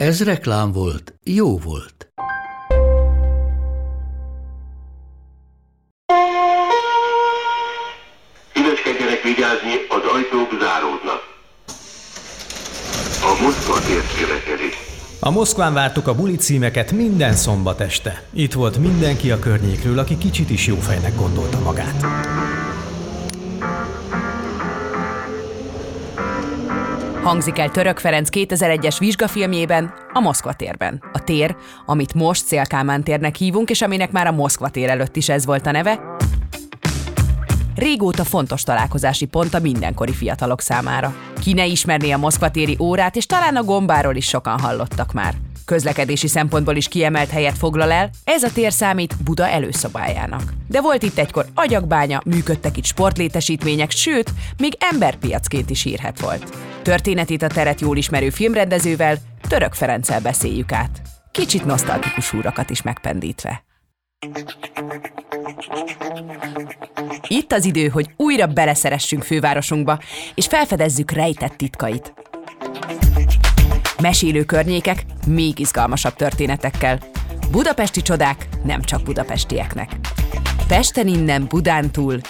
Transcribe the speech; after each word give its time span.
Ez 0.00 0.24
reklám 0.24 0.72
volt, 0.72 1.14
jó 1.24 1.58
volt. 1.58 2.12
Szíveskedjenek 8.54 9.22
vigyázni, 9.22 9.74
az 9.88 10.02
ajtók 10.14 10.60
záródnak. 10.60 11.20
A 13.22 13.42
Moszkva 13.42 13.80
tért 13.80 14.18
következik. 14.18 14.76
A 15.20 15.30
Moszkván 15.30 15.72
vártuk 15.72 16.06
a 16.06 16.14
buli 16.14 16.36
címeket 16.36 16.92
minden 16.92 17.34
szombat 17.34 17.80
este. 17.80 18.22
Itt 18.32 18.52
volt 18.52 18.78
mindenki 18.78 19.30
a 19.30 19.38
környékről, 19.38 19.98
aki 19.98 20.18
kicsit 20.18 20.50
is 20.50 20.66
jófejnek 20.66 21.16
gondolta 21.16 21.58
magát. 21.58 22.06
Hangzik 27.22 27.58
el 27.58 27.70
Török 27.70 27.98
Ferenc 27.98 28.28
2001-es 28.32 28.96
vizsgafilmjében, 28.98 29.94
a 30.12 30.20
Moszkva 30.20 30.52
térben. 30.52 31.02
A 31.12 31.24
tér, 31.24 31.56
amit 31.86 32.14
most 32.14 32.46
Szélkámán 32.46 33.02
térnek 33.02 33.36
hívunk, 33.36 33.70
és 33.70 33.82
aminek 33.82 34.10
már 34.10 34.26
a 34.26 34.32
Moszkva 34.32 34.68
tér 34.68 34.88
előtt 34.88 35.16
is 35.16 35.28
ez 35.28 35.46
volt 35.46 35.66
a 35.66 35.70
neve, 35.70 36.16
régóta 37.74 38.24
fontos 38.24 38.62
találkozási 38.62 39.26
pont 39.26 39.54
a 39.54 39.58
mindenkori 39.58 40.12
fiatalok 40.12 40.60
számára. 40.60 41.14
Ki 41.40 41.52
ne 41.52 41.66
ismerné 41.66 42.10
a 42.10 42.18
Moszkva 42.18 42.50
téri 42.50 42.76
órát, 42.80 43.16
és 43.16 43.26
talán 43.26 43.56
a 43.56 43.64
gombáról 43.64 44.14
is 44.14 44.26
sokan 44.26 44.60
hallottak 44.60 45.12
már. 45.12 45.34
Közlekedési 45.64 46.28
szempontból 46.28 46.76
is 46.76 46.88
kiemelt 46.88 47.30
helyet 47.30 47.58
foglal 47.58 47.92
el, 47.92 48.10
ez 48.24 48.42
a 48.42 48.52
tér 48.52 48.72
számít 48.72 49.16
Buda 49.24 49.48
előszobájának. 49.48 50.52
De 50.68 50.80
volt 50.80 51.02
itt 51.02 51.18
egykor 51.18 51.46
agyakbánya, 51.54 52.20
működtek 52.24 52.76
itt 52.76 52.84
sportlétesítmények, 52.84 53.90
sőt, 53.90 54.30
még 54.58 54.76
emberpiacként 54.92 55.70
is 55.70 55.84
írhet 55.84 56.20
volt. 56.20 56.69
Történetét 56.82 57.42
a 57.42 57.46
teret 57.46 57.80
jól 57.80 57.96
ismerő 57.96 58.30
filmrendezővel, 58.30 59.16
Török 59.48 59.74
Ferenccel 59.74 60.20
beszéljük 60.20 60.72
át. 60.72 61.00
Kicsit 61.30 61.64
nosztalgikus 61.64 62.32
úrakat 62.32 62.70
is 62.70 62.82
megpendítve. 62.82 63.64
Itt 67.28 67.52
az 67.52 67.64
idő, 67.64 67.88
hogy 67.88 68.10
újra 68.16 68.46
beleszeressünk 68.46 69.22
fővárosunkba, 69.22 69.98
és 70.34 70.46
felfedezzük 70.46 71.10
rejtett 71.10 71.56
titkait. 71.56 72.12
Mesélő 74.00 74.44
környékek 74.44 75.04
még 75.26 75.58
izgalmasabb 75.58 76.14
történetekkel. 76.14 76.98
Budapesti 77.50 78.02
csodák 78.02 78.48
nem 78.64 78.82
csak 78.82 79.02
budapestieknek. 79.02 79.90
Pesten 80.68 81.06
innen, 81.06 81.46
Budán 81.48 81.90
túl. 81.90 82.20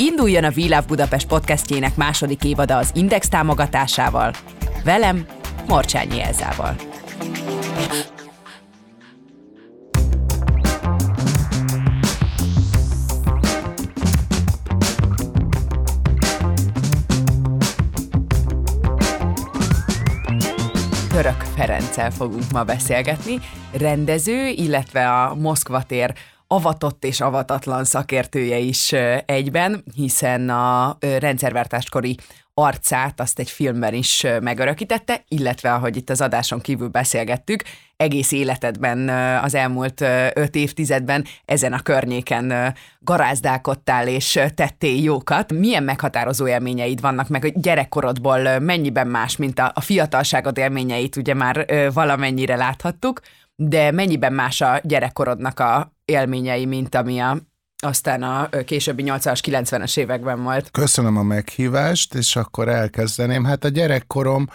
Induljon 0.00 0.44
a 0.44 0.50
Love 0.54 0.84
Budapest 0.86 1.28
podcastjének 1.28 1.96
második 1.96 2.44
évada 2.44 2.76
az 2.76 2.90
Index 2.94 3.28
támogatásával. 3.28 4.32
Velem, 4.84 5.26
Morcsányi 5.68 6.22
Elzával. 6.22 6.74
Török 21.08 21.40
Ferenccel 21.54 22.10
fogunk 22.10 22.50
ma 22.52 22.64
beszélgetni, 22.64 23.38
rendező, 23.72 24.46
illetve 24.46 25.12
a 25.12 25.34
Moszkva 25.34 25.82
tér 25.82 26.14
avatott 26.50 27.04
és 27.04 27.20
avatatlan 27.20 27.84
szakértője 27.84 28.58
is 28.58 28.92
egyben, 29.26 29.84
hiszen 29.94 30.48
a 30.48 30.96
rendszerváltáskori 31.18 32.16
arcát 32.54 33.20
azt 33.20 33.38
egy 33.38 33.50
filmben 33.50 33.94
is 33.94 34.26
megörökítette, 34.40 35.24
illetve 35.28 35.72
ahogy 35.72 35.96
itt 35.96 36.10
az 36.10 36.20
adáson 36.20 36.60
kívül 36.60 36.88
beszélgettük, 36.88 37.62
egész 37.96 38.32
életedben 38.32 39.08
az 39.42 39.54
elmúlt 39.54 40.00
öt 40.34 40.54
évtizedben 40.54 41.24
ezen 41.44 41.72
a 41.72 41.82
környéken 41.82 42.74
garázdálkodtál 43.00 44.08
és 44.08 44.40
tettél 44.54 45.02
jókat. 45.02 45.52
Milyen 45.52 45.82
meghatározó 45.82 46.48
élményeid 46.48 47.00
vannak, 47.00 47.28
meg 47.28 47.44
a 47.44 47.48
gyerekkorodból 47.54 48.58
mennyiben 48.58 49.06
más, 49.06 49.36
mint 49.36 49.58
a, 49.58 49.72
a 49.74 49.80
fiatalságod 49.80 50.58
élményeit, 50.58 51.16
ugye 51.16 51.34
már 51.34 51.66
valamennyire 51.92 52.56
láthattuk, 52.56 53.20
de 53.60 53.90
mennyiben 53.90 54.32
más 54.32 54.60
a 54.60 54.80
gyerekkorodnak 54.82 55.60
a 55.60 55.92
élményei, 56.04 56.66
mint 56.66 56.94
ami 56.94 57.18
a 57.18 57.38
aztán 57.80 58.22
a 58.22 58.48
későbbi 58.64 59.02
80-as, 59.06 59.40
90-es 59.42 59.96
években 59.96 60.42
volt. 60.42 60.70
Köszönöm 60.70 61.16
a 61.16 61.22
meghívást, 61.22 62.14
és 62.14 62.36
akkor 62.36 62.68
elkezdeném. 62.68 63.44
Hát 63.44 63.64
a 63.64 63.68
gyerekkorom 63.68 64.48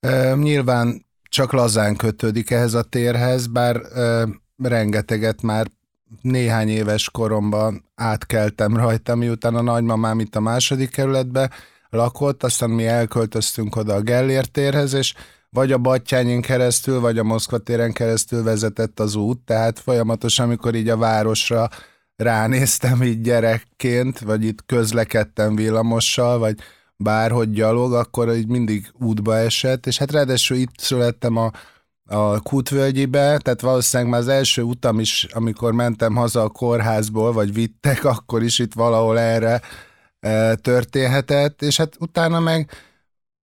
e, 0.00 0.34
nyilván 0.34 1.06
csak 1.28 1.52
lazán 1.52 1.96
kötődik 1.96 2.50
ehhez 2.50 2.74
a 2.74 2.82
térhez, 2.82 3.46
bár 3.46 3.76
e, 3.76 4.28
rengeteget 4.62 5.42
már 5.42 5.66
néhány 6.22 6.68
éves 6.68 7.10
koromban 7.10 7.84
átkeltem 7.94 8.76
rajta, 8.76 9.14
miután 9.14 9.54
a 9.54 9.62
nagymamám 9.62 10.20
itt 10.20 10.36
a 10.36 10.40
második 10.40 10.90
kerületbe 10.90 11.50
lakott, 11.90 12.42
aztán 12.42 12.70
mi 12.70 12.86
elköltöztünk 12.86 13.76
oda 13.76 13.94
a 13.94 14.00
Gellért 14.00 14.50
térhez, 14.50 14.92
és 14.92 15.14
vagy 15.50 15.72
a 15.72 15.78
Battyányin 15.78 16.40
keresztül, 16.40 17.00
vagy 17.00 17.18
a 17.18 17.22
Moszkva 17.22 17.58
téren 17.58 17.92
keresztül 17.92 18.42
vezetett 18.42 19.00
az 19.00 19.14
út, 19.14 19.38
tehát 19.38 19.78
folyamatosan, 19.78 20.46
amikor 20.46 20.74
így 20.74 20.88
a 20.88 20.96
városra 20.96 21.68
ránéztem 22.16 23.02
így 23.02 23.20
gyerekként, 23.20 24.18
vagy 24.18 24.44
itt 24.44 24.66
közlekedtem 24.66 25.54
villamossal, 25.54 26.38
vagy 26.38 26.58
bárhogy 26.96 27.50
gyalog, 27.50 27.92
akkor 27.92 28.34
így 28.34 28.48
mindig 28.48 28.92
útba 28.98 29.36
esett, 29.36 29.86
és 29.86 29.98
hát 29.98 30.12
ráadásul 30.12 30.56
itt 30.56 30.78
születtem 30.78 31.36
a, 31.36 31.50
a 32.04 32.40
Kútvölgyibe, 32.40 33.38
tehát 33.38 33.60
valószínűleg 33.60 34.12
már 34.12 34.20
az 34.20 34.28
első 34.28 34.62
utam 34.62 35.00
is, 35.00 35.26
amikor 35.30 35.72
mentem 35.72 36.14
haza 36.14 36.42
a 36.42 36.48
kórházból, 36.48 37.32
vagy 37.32 37.54
vittek, 37.54 38.04
akkor 38.14 38.42
is 38.42 38.58
itt 38.58 38.74
valahol 38.74 39.18
erre 39.18 39.60
e, 40.20 40.54
történhetett, 40.54 41.62
és 41.62 41.76
hát 41.76 41.96
utána 41.98 42.40
meg 42.40 42.70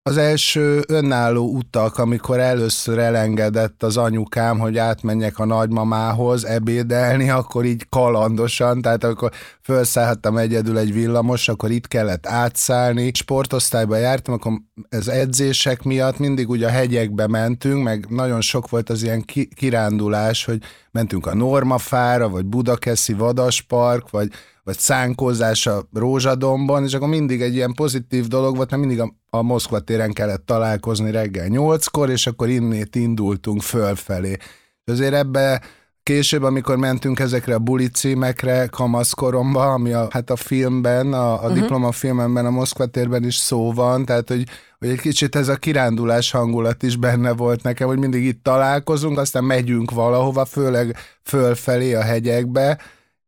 az 0.07 0.17
első 0.17 0.83
önálló 0.87 1.55
utak, 1.55 1.97
amikor 1.97 2.39
először 2.39 2.97
elengedett 2.97 3.83
az 3.83 3.97
anyukám, 3.97 4.59
hogy 4.59 4.77
átmenjek 4.77 5.39
a 5.39 5.45
nagymamához 5.45 6.45
ebédelni, 6.45 7.29
akkor 7.29 7.65
így 7.65 7.85
kalandosan, 7.89 8.81
tehát 8.81 9.03
akkor 9.03 9.31
felszállhattam 9.67 10.37
egyedül 10.37 10.77
egy 10.77 10.93
villamos, 10.93 11.47
akkor 11.47 11.71
itt 11.71 11.87
kellett 11.87 12.27
átszállni. 12.27 13.11
Sportosztályba 13.13 13.97
jártam, 13.97 14.33
akkor 14.33 14.51
ez 14.89 15.07
edzések 15.07 15.83
miatt 15.83 16.17
mindig 16.17 16.49
ugye 16.49 16.67
a 16.67 16.69
hegyekbe 16.69 17.27
mentünk, 17.27 17.83
meg 17.83 18.05
nagyon 18.09 18.41
sok 18.41 18.69
volt 18.69 18.89
az 18.89 19.03
ilyen 19.03 19.25
kirándulás, 19.55 20.45
hogy 20.45 20.61
mentünk 20.91 21.25
a 21.25 21.35
Normafára, 21.35 22.29
vagy 22.29 22.45
Budakeszi 22.45 23.13
Vadaspark, 23.13 24.09
vagy 24.09 24.29
vagy 24.63 24.79
szánkozás 24.79 25.67
a 25.67 25.87
Rózsadomban, 25.93 26.83
és 26.83 26.93
akkor 26.93 27.07
mindig 27.07 27.41
egy 27.41 27.55
ilyen 27.55 27.73
pozitív 27.73 28.27
dolog 28.27 28.55
volt, 28.55 28.69
mert 28.69 28.81
mindig 28.81 29.01
a, 29.01 29.15
a 29.29 29.41
Moszkva 29.41 29.79
téren 29.79 30.13
kellett 30.13 30.45
találkozni 30.45 31.11
reggel 31.11 31.47
nyolckor, 31.47 32.09
és 32.09 32.27
akkor 32.27 32.49
innét 32.49 32.95
indultunk 32.95 33.61
fölfelé. 33.61 34.37
Azért 34.85 35.13
ebbe 35.13 35.61
később, 36.07 36.43
amikor 36.43 36.77
mentünk 36.77 37.19
ezekre 37.19 37.53
a 37.53 37.59
buli 37.59 37.87
címekre 37.87 38.67
kamaszkoromba, 38.67 39.73
ami 39.73 39.93
a, 39.93 40.07
hát 40.09 40.29
a 40.29 40.35
filmben, 40.35 41.13
a, 41.13 41.31
a 41.31 41.35
uh-huh. 41.35 41.53
diplomafilmemben, 41.53 42.45
a 42.45 42.49
Moszkva 42.49 42.85
térben 42.85 43.23
is 43.23 43.35
szó 43.35 43.73
van, 43.73 44.05
tehát 44.05 44.29
hogy, 44.29 44.43
hogy 44.79 44.89
egy 44.89 44.99
kicsit 44.99 45.35
ez 45.35 45.47
a 45.47 45.55
kirándulás 45.55 46.31
hangulat 46.31 46.83
is 46.83 46.95
benne 46.95 47.31
volt 47.31 47.63
nekem, 47.63 47.87
hogy 47.87 47.97
mindig 47.97 48.23
itt 48.23 48.43
találkozunk, 48.43 49.17
aztán 49.17 49.43
megyünk 49.43 49.91
valahova, 49.91 50.45
főleg 50.45 50.97
fölfelé 51.23 51.93
a 51.93 52.01
hegyekbe, 52.01 52.77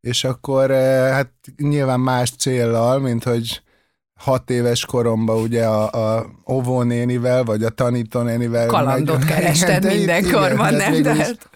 és 0.01 0.23
akkor 0.23 0.71
eh, 0.71 1.11
hát 1.11 1.31
nyilván 1.57 1.99
más 1.99 2.31
céllal, 2.31 2.99
mint 2.99 3.23
hogy 3.23 3.61
hat 4.19 4.49
éves 4.49 4.85
koromban 4.85 5.41
ugye 5.41 5.65
a, 5.65 6.15
a 6.17 6.25
óvónénivel, 6.51 7.43
vagy 7.43 7.63
a 7.63 7.69
tanítónénivel. 7.69 8.67
Kalandot 8.67 9.19
meg, 9.19 9.27
kerested 9.27 9.85
mindenkorban, 9.95 10.73
nem? 10.73 11.01
Tehát 11.01 11.49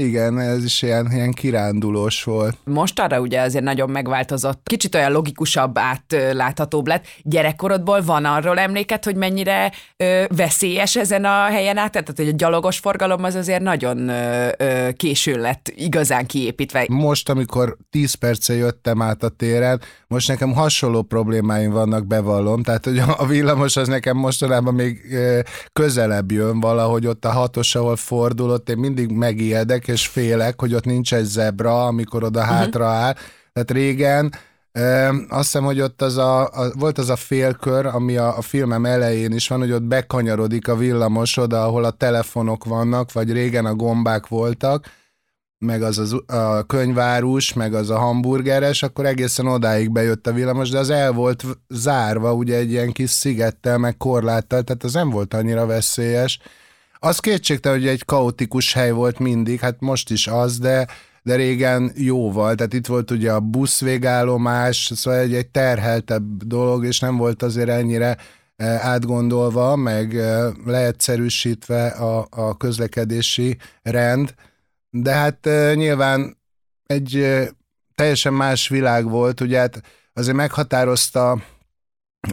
Igen, 0.00 0.38
ez 0.38 0.64
is 0.64 0.82
ilyen, 0.82 1.12
ilyen 1.12 1.32
kirándulós 1.32 2.24
volt. 2.24 2.56
Most 2.64 3.00
arra 3.00 3.20
ugye 3.20 3.40
azért 3.40 3.64
nagyon 3.64 3.90
megváltozott, 3.90 4.60
kicsit 4.64 4.94
olyan 4.94 5.12
logikusabb, 5.12 5.78
átláthatóbb 5.78 6.86
lett. 6.86 7.04
Gyerekkorodból 7.22 8.02
van 8.02 8.24
arról 8.24 8.58
emléket, 8.58 9.04
hogy 9.04 9.16
mennyire 9.16 9.72
ö, 9.96 10.24
veszélyes 10.36 10.96
ezen 10.96 11.24
a 11.24 11.44
helyen 11.44 11.76
át? 11.76 11.92
Tehát, 11.92 12.12
hogy 12.16 12.28
a 12.28 12.36
gyalogos 12.36 12.78
forgalom 12.78 13.24
az 13.24 13.34
azért 13.34 13.62
nagyon 13.62 14.08
ö, 14.08 14.48
ö, 14.58 14.88
későn 14.96 15.40
lett 15.40 15.72
igazán 15.74 16.26
kiépítve. 16.26 16.84
Most, 16.88 17.28
amikor 17.28 17.76
10 17.90 18.14
perce 18.14 18.54
jöttem 18.54 19.02
át 19.02 19.22
a 19.22 19.28
téren, 19.28 19.80
most 20.08 20.28
nekem 20.28 20.52
hasonló 20.52 21.02
problémáim 21.02 21.70
vannak, 21.70 22.06
bevallom, 22.06 22.62
tehát 22.62 22.84
hogy 22.84 22.98
a 22.98 23.26
villamos 23.26 23.76
az 23.76 23.88
nekem 23.88 24.16
mostanában 24.16 24.74
még 24.74 25.00
közelebb 25.72 26.32
jön 26.32 26.60
valahogy 26.60 27.06
ott 27.06 27.24
a 27.24 27.30
hatos, 27.30 27.74
ahol 27.74 27.96
fordul, 27.96 28.50
ott 28.50 28.68
én 28.68 28.78
mindig 28.78 29.10
megijedek, 29.10 29.84
és 29.88 30.06
félek, 30.06 30.60
hogy 30.60 30.74
ott 30.74 30.84
nincs 30.84 31.14
egy 31.14 31.24
zebra, 31.24 31.86
amikor 31.86 32.24
oda 32.24 32.40
uh-huh. 32.40 32.56
hátra 32.56 32.86
áll. 32.86 33.14
Tehát 33.52 33.70
régen 33.70 34.34
azt 35.28 35.42
hiszem, 35.42 35.64
hogy 35.64 35.80
ott 35.80 36.02
az 36.02 36.16
a, 36.16 36.42
a, 36.42 36.72
volt 36.78 36.98
az 36.98 37.10
a 37.10 37.16
félkör, 37.16 37.86
ami 37.86 38.16
a, 38.16 38.36
a 38.36 38.40
filmem 38.40 38.84
elején 38.86 39.32
is 39.32 39.48
van, 39.48 39.58
hogy 39.58 39.72
ott 39.72 39.82
bekanyarodik 39.82 40.68
a 40.68 40.76
villamos 40.76 41.36
oda, 41.36 41.64
ahol 41.64 41.84
a 41.84 41.90
telefonok 41.90 42.64
vannak, 42.64 43.12
vagy 43.12 43.32
régen 43.32 43.66
a 43.66 43.74
gombák 43.74 44.26
voltak, 44.26 44.90
meg 45.58 45.82
az, 45.82 45.98
az 45.98 46.36
a 46.36 46.62
könyvárus, 46.62 47.52
meg 47.52 47.74
az 47.74 47.90
a 47.90 47.98
hamburgeres, 47.98 48.82
akkor 48.82 49.06
egészen 49.06 49.46
odáig 49.46 49.92
bejött 49.92 50.26
a 50.26 50.32
villamos, 50.32 50.70
de 50.70 50.78
az 50.78 50.90
el 50.90 51.12
volt 51.12 51.44
zárva, 51.68 52.32
ugye 52.32 52.56
egy 52.56 52.70
ilyen 52.70 52.92
kis 52.92 53.10
szigettel, 53.10 53.78
meg 53.78 53.96
korláttal, 53.96 54.62
tehát 54.62 54.84
az 54.84 54.92
nem 54.92 55.10
volt 55.10 55.34
annyira 55.34 55.66
veszélyes. 55.66 56.38
Az 57.06 57.18
kétségtelen, 57.18 57.78
hogy 57.78 57.88
egy 57.88 58.04
kaotikus 58.04 58.72
hely 58.72 58.90
volt 58.90 59.18
mindig, 59.18 59.60
hát 59.60 59.80
most 59.80 60.10
is 60.10 60.26
az, 60.26 60.58
de, 60.58 60.86
de 61.22 61.34
régen 61.34 61.92
jóval, 61.94 62.54
tehát 62.54 62.72
itt 62.72 62.86
volt 62.86 63.10
ugye 63.10 63.32
a 63.32 63.40
buszvégállomás, 63.40 64.90
szóval 64.94 65.20
egy, 65.20 65.34
egy 65.34 65.48
terheltebb 65.48 66.42
dolog, 66.42 66.84
és 66.84 67.00
nem 67.00 67.16
volt 67.16 67.42
azért 67.42 67.68
ennyire 67.68 68.16
eh, 68.56 68.86
átgondolva, 68.86 69.76
meg 69.76 70.16
eh, 70.16 70.52
leegyszerűsítve 70.64 71.86
a, 71.86 72.26
a 72.30 72.56
közlekedési 72.56 73.56
rend, 73.82 74.34
de 74.90 75.12
hát 75.12 75.46
uh, 75.46 75.74
nyilván 75.74 76.36
egy 76.86 77.38
teljesen 77.94 78.32
más 78.32 78.68
világ 78.68 79.08
volt, 79.08 79.40
ugye 79.40 79.58
hát 79.58 79.82
azért 80.12 80.36
meghatározta 80.36 81.42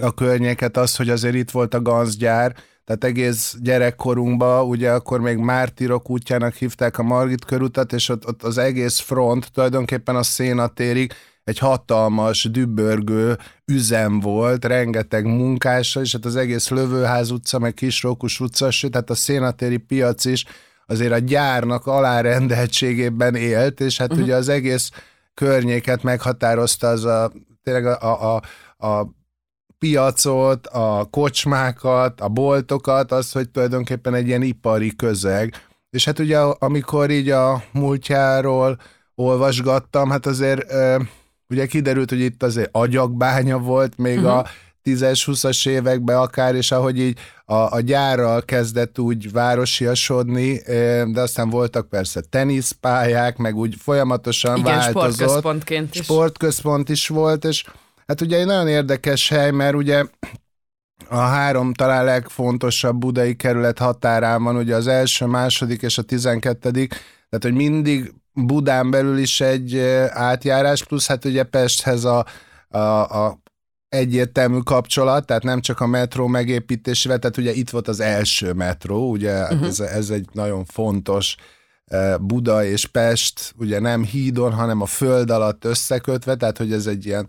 a 0.01 0.13
környéket 0.13 0.77
az, 0.77 0.95
hogy 0.95 1.09
azért 1.09 1.35
itt 1.35 1.51
volt 1.51 1.73
a 1.73 1.81
ganzgyár, 1.81 2.55
tehát 2.85 3.03
egész 3.03 3.55
gyerekkorunkban, 3.61 4.65
ugye 4.65 4.91
akkor 4.91 5.19
még 5.19 5.37
Mártirok 5.37 6.09
útjának 6.09 6.53
hívták 6.53 6.97
a 6.97 7.03
Margit 7.03 7.45
körutat, 7.45 7.93
és 7.93 8.09
ott, 8.09 8.27
ott 8.27 8.43
az 8.43 8.57
egész 8.57 8.99
front 8.99 9.51
tulajdonképpen 9.51 10.15
a 10.15 10.23
szénatérig 10.23 11.13
egy 11.43 11.57
hatalmas, 11.57 12.43
dübörgő 12.51 13.37
üzem 13.65 14.19
volt, 14.19 14.65
rengeteg 14.65 15.25
munkása, 15.25 16.01
és 16.01 16.11
hát 16.11 16.25
az 16.25 16.35
egész 16.35 16.69
Lövőház 16.69 17.31
utca, 17.31 17.59
meg 17.59 17.73
Kisrókus 17.73 18.39
utca, 18.39 18.71
sőt, 18.71 18.91
tehát 18.91 19.09
a 19.09 19.15
szénatéri 19.15 19.77
piac 19.77 20.25
is 20.25 20.45
azért 20.85 21.11
a 21.11 21.17
gyárnak 21.17 21.85
alárendeltségében 21.85 23.35
élt, 23.35 23.79
és 23.79 23.97
hát 23.97 24.09
uh-huh. 24.09 24.25
ugye 24.25 24.35
az 24.35 24.49
egész 24.49 24.89
környéket 25.33 26.03
meghatározta 26.03 26.87
az 26.87 27.05
a, 27.05 27.31
tényleg 27.63 27.85
a, 27.85 28.35
a, 28.35 28.41
a 28.87 29.07
piacot, 29.83 30.67
a 30.67 31.07
kocsmákat, 31.11 32.21
a 32.21 32.27
boltokat, 32.27 33.11
az, 33.11 33.31
hogy 33.31 33.49
tulajdonképpen 33.49 34.13
egy 34.13 34.27
ilyen 34.27 34.41
ipari 34.41 34.95
közeg. 34.95 35.53
És 35.89 36.05
hát 36.05 36.19
ugye 36.19 36.37
amikor 36.39 37.09
így 37.09 37.29
a 37.29 37.63
múltjáról 37.71 38.77
olvasgattam, 39.15 40.09
hát 40.09 40.25
azért 40.25 40.73
ugye 41.49 41.65
kiderült, 41.65 42.09
hogy 42.09 42.19
itt 42.19 42.43
azért 42.43 42.69
agyakbánya 42.71 43.57
volt 43.57 43.97
még 43.97 44.17
uh-huh. 44.17 44.37
a 44.37 44.47
10-20-as 44.83 45.67
években 45.67 46.17
akár, 46.17 46.55
és 46.55 46.71
ahogy 46.71 46.99
így 46.99 47.19
a, 47.45 47.55
a 47.55 47.79
gyárral 47.79 48.41
kezdett 48.41 48.99
úgy 48.99 49.31
városiasodni, 49.31 50.61
de 51.11 51.21
aztán 51.21 51.49
voltak 51.49 51.89
persze 51.89 52.21
teniszpályák, 52.29 53.37
meg 53.37 53.55
úgy 53.55 53.75
folyamatosan 53.79 54.57
Igen, 54.57 54.77
változott. 54.77 55.13
sportközpontként 55.13 55.95
is. 55.95 56.03
Sportközpont 56.03 56.89
is 56.89 57.07
volt, 57.07 57.45
és 57.45 57.63
hát 58.07 58.21
ugye 58.21 58.37
egy 58.37 58.45
nagyon 58.45 58.67
érdekes 58.67 59.29
hely, 59.29 59.51
mert 59.51 59.75
ugye 59.75 60.03
a 61.09 61.17
három 61.17 61.73
talán 61.73 62.05
legfontosabb 62.05 62.97
budai 62.97 63.35
kerület 63.35 63.79
határán 63.79 64.43
van, 64.43 64.55
ugye 64.55 64.75
az 64.75 64.87
első, 64.87 65.25
második 65.25 65.81
és 65.81 65.97
a 65.97 66.01
tizenkettedik, 66.01 66.89
tehát 67.29 67.41
hogy 67.41 67.53
mindig 67.53 68.13
Budán 68.33 68.91
belül 68.91 69.17
is 69.17 69.41
egy 69.41 69.79
átjárás, 70.09 70.83
plusz 70.83 71.07
hát 71.07 71.25
ugye 71.25 71.43
Pesthez 71.43 72.03
a, 72.03 72.25
a, 72.69 72.77
a 72.77 73.41
egyértelmű 73.89 74.57
kapcsolat, 74.57 75.25
tehát 75.25 75.43
nem 75.43 75.61
csak 75.61 75.79
a 75.79 75.87
metró 75.87 76.27
megépítésével, 76.27 77.19
tehát 77.19 77.37
ugye 77.37 77.51
itt 77.51 77.69
volt 77.69 77.87
az 77.87 77.99
első 77.99 78.53
metró, 78.53 79.09
ugye 79.09 79.41
uh-huh. 79.41 79.67
ez, 79.67 79.79
ez 79.79 80.09
egy 80.09 80.27
nagyon 80.31 80.65
fontos 80.65 81.35
Buda 82.19 82.65
és 82.65 82.85
Pest, 82.85 83.53
ugye 83.57 83.79
nem 83.79 84.03
hídon, 84.03 84.53
hanem 84.53 84.81
a 84.81 84.85
föld 84.85 85.29
alatt 85.29 85.65
összekötve, 85.65 86.35
tehát 86.35 86.57
hogy 86.57 86.73
ez 86.73 86.87
egy 86.87 87.05
ilyen 87.05 87.27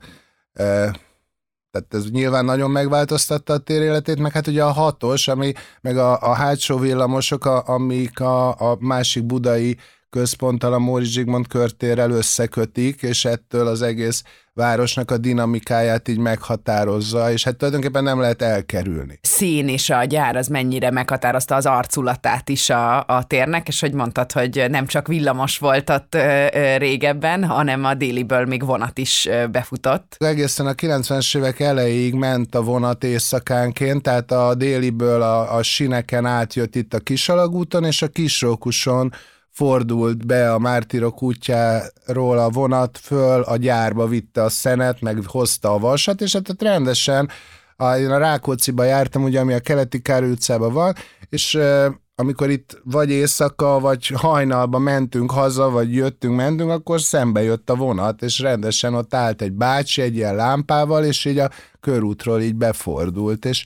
tehát 0.55 1.95
ez 1.95 2.11
nyilván 2.11 2.45
nagyon 2.45 2.71
megváltoztatta 2.71 3.53
a 3.53 3.59
tér 3.59 3.83
életét, 3.83 4.19
meg 4.19 4.33
hát 4.33 4.47
ugye 4.47 4.65
a 4.65 4.73
hatos, 4.73 5.29
ami, 5.29 5.53
meg 5.81 5.97
a, 5.97 6.21
a 6.21 6.35
hátsó 6.35 6.79
villamosok, 6.79 7.45
a, 7.45 7.69
amik 7.69 8.21
a, 8.21 8.49
a 8.71 8.77
másik 8.81 9.25
budai 9.25 9.77
központtal 10.15 10.73
a 10.73 10.79
Móri 10.79 11.05
Zsigmond 11.05 11.47
körtérrel 11.49 12.11
összekötik, 12.11 13.03
és 13.03 13.25
ettől 13.25 13.67
az 13.67 13.83
egész 13.83 14.23
városnak 14.53 15.11
a 15.11 15.17
dinamikáját 15.17 16.09
így 16.09 16.19
meghatározza, 16.19 17.33
és 17.33 17.45
hát 17.45 17.57
tulajdonképpen 17.57 18.05
nem 18.05 18.21
lehet 18.21 18.43
elkerülni. 18.43 19.19
Szín 19.23 19.69
és 19.69 19.91
a 19.91 20.05
gyár 20.05 20.37
az 20.37 20.47
mennyire 20.47 20.91
meghatározta 20.91 21.55
az 21.55 21.67
arculatát 21.67 22.49
is 22.49 22.71
a, 22.71 23.05
a 23.07 23.25
térnek, 23.27 23.69
és 23.69 23.81
hogy 23.81 23.93
mondtad, 23.93 24.33
hogy 24.33 24.65
nem 24.69 24.87
csak 24.87 25.07
villamos 25.07 25.59
volt 25.59 25.91
ott 25.91 26.15
ö, 26.15 26.47
ö, 26.53 26.77
régebben, 26.77 27.45
hanem 27.45 27.85
a 27.85 27.95
déliből 27.95 28.45
még 28.45 28.65
vonat 28.65 28.99
is 28.99 29.27
ö, 29.27 29.47
befutott. 29.47 30.17
Egészen 30.19 30.67
a 30.67 30.73
90-es 30.73 31.37
évek 31.37 31.61
elejéig 31.61 32.15
ment 32.15 32.55
a 32.55 32.63
vonat 32.63 33.05
éjszakánként, 33.05 34.03
tehát 34.03 34.33
a 34.33 34.55
déliből 34.55 35.23
a, 35.23 35.57
a 35.57 35.63
sineken 35.63 36.27
átjött 36.27 36.75
itt 36.75 36.95
a 36.95 36.99
Kisalagúton, 36.99 37.85
és 37.85 38.03
a 38.03 38.09
Kisrókuson 38.09 39.13
fordult 39.55 40.27
be 40.27 40.53
a 40.53 40.59
mártirok 40.59 41.23
útjáról 41.23 42.39
a 42.39 42.51
vonat 42.51 42.99
föl, 42.99 43.43
a 43.43 43.57
gyárba 43.57 44.07
vitte 44.07 44.43
a 44.43 44.49
szenet, 44.49 45.01
meg 45.01 45.19
hozta 45.27 45.73
a 45.73 45.79
vasat, 45.79 46.21
és 46.21 46.33
hát 46.33 46.63
rendesen 46.63 47.29
a, 47.77 47.95
én 47.95 48.11
a 48.11 48.19
Rákócziba 48.19 48.85
jártam, 48.85 49.23
ugye, 49.23 49.41
ami 49.41 49.53
a 49.53 49.61
keleti 49.61 50.03
Károly 50.03 50.31
utcában 50.31 50.73
van, 50.73 50.95
és 51.29 51.59
amikor 52.15 52.51
itt 52.51 52.81
vagy 52.85 53.11
éjszaka, 53.11 53.81
vagy 53.81 54.07
hajnalba 54.07 54.79
mentünk 54.79 55.31
haza, 55.31 55.71
vagy 55.71 55.95
jöttünk, 55.95 56.37
mentünk, 56.37 56.71
akkor 56.71 57.01
szembe 57.01 57.43
jött 57.43 57.71
a 57.71 57.75
vonat, 57.75 58.23
és 58.23 58.39
rendesen 58.39 58.95
ott 58.95 59.15
állt 59.15 59.43
egy 59.43 59.53
bácsi 59.53 60.03
egy 60.03 60.17
ilyen 60.17 60.35
lámpával, 60.35 61.05
és 61.05 61.25
így 61.25 61.39
a 61.39 61.51
körútról 61.81 62.41
így 62.41 62.55
befordult, 62.55 63.45
és 63.45 63.65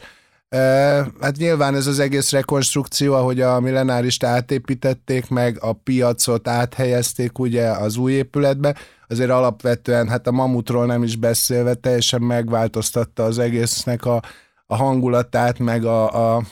Hát 1.21 1.37
nyilván 1.37 1.75
ez 1.75 1.87
az 1.87 1.99
egész 1.99 2.31
rekonstrukció, 2.31 3.14
ahogy 3.14 3.40
a 3.40 3.61
millenárist 3.61 4.25
átépítették 4.25 5.28
meg, 5.28 5.59
a 5.61 5.73
piacot 5.73 6.49
áthelyezték 6.49 7.38
ugye 7.38 7.71
az 7.71 7.97
új 7.97 8.12
épületbe, 8.12 8.75
azért 9.09 9.31
alapvetően, 9.31 10.09
hát 10.09 10.26
a 10.26 10.33
mamutról 10.33 10.87
nem 10.87 11.02
is 11.02 11.17
beszélve, 11.17 11.75
teljesen 11.75 12.23
megváltoztatta 12.23 13.25
az 13.25 13.38
egésznek 13.38 14.05
a, 14.05 14.23
a 14.67 14.76
hangulatát, 14.76 15.59
meg 15.59 15.85
a, 15.85 16.35
a, 16.35 16.43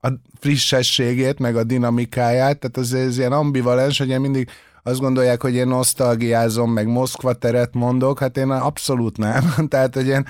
a 0.00 0.08
frissességét, 0.40 1.38
meg 1.38 1.56
a 1.56 1.64
dinamikáját, 1.64 2.58
tehát 2.58 2.76
az 2.76 2.94
ez 2.94 3.18
ilyen 3.18 3.32
ambivalens, 3.32 3.98
hogy 3.98 4.08
én 4.08 4.20
mindig 4.20 4.48
azt 4.82 5.00
gondolják, 5.00 5.42
hogy 5.42 5.54
én 5.54 5.68
nosztalgiázom, 5.68 6.72
meg 6.72 6.86
Moszkva 6.86 7.32
teret 7.32 7.74
mondok, 7.74 8.18
hát 8.18 8.36
én 8.36 8.50
abszolút 8.50 9.16
nem. 9.16 9.54
tehát, 9.68 9.94
hogy 9.94 10.06
én 10.06 10.26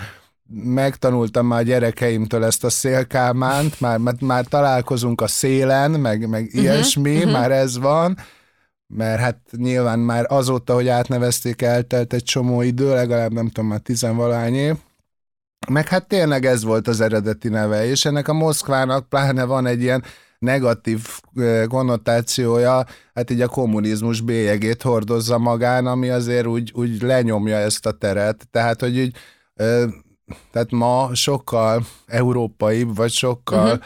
megtanultam 0.49 1.47
már 1.47 1.61
a 1.61 1.63
gyerekeimtől 1.63 2.45
ezt 2.45 2.65
a 2.65 2.71
szélkámánt, 2.71 3.81
már, 3.81 3.99
már, 3.99 4.15
már 4.21 4.45
találkozunk 4.45 5.21
a 5.21 5.27
szélen, 5.27 5.91
meg, 5.91 6.29
meg 6.29 6.45
uh-huh, 6.45 6.63
ilyesmi, 6.63 7.17
uh-huh. 7.17 7.33
már 7.33 7.53
ez 7.53 7.79
van, 7.79 8.19
mert 8.87 9.21
hát 9.21 9.39
nyilván 9.57 9.99
már 9.99 10.27
azóta, 10.29 10.75
hogy 10.75 10.89
átnevezték, 10.89 11.63
eltelt 11.63 12.13
egy 12.13 12.23
csomó 12.23 12.63
idő, 12.63 12.89
legalább 12.89 13.33
nem 13.33 13.47
tudom, 13.47 13.71
már 13.71 13.79
tizenvalány 13.79 14.55
év, 14.55 14.75
meg 15.69 15.89
hát 15.89 16.09
tényleg 16.09 16.47
ez 16.47 16.65
volt 16.65 16.89
az 16.89 17.01
eredeti 17.01 17.49
neve, 17.49 17.87
és 17.87 18.05
ennek 18.05 18.29
a 18.29 18.33
Moszkvának 18.33 19.09
pláne 19.09 19.45
van 19.45 19.67
egy 19.67 19.83
ilyen 19.83 20.05
negatív 20.39 21.07
konnotációja, 21.69 22.85
hát 23.15 23.31
így 23.31 23.41
a 23.41 23.49
kommunizmus 23.49 24.21
bélyegét 24.21 24.83
hordozza 24.83 25.39
magán, 25.39 25.87
ami 25.87 26.09
azért 26.09 26.47
úgy, 26.47 26.73
úgy 26.75 27.03
lenyomja 27.03 27.57
ezt 27.57 27.87
a 27.87 27.93
teret, 27.93 28.49
tehát 28.51 28.81
hogy 28.81 28.99
úgy 28.99 29.17
tehát 30.53 30.71
ma 30.71 31.11
sokkal 31.13 31.87
európai, 32.07 32.83
vagy 32.83 33.11
sokkal, 33.11 33.67
uh-huh. 33.67 33.85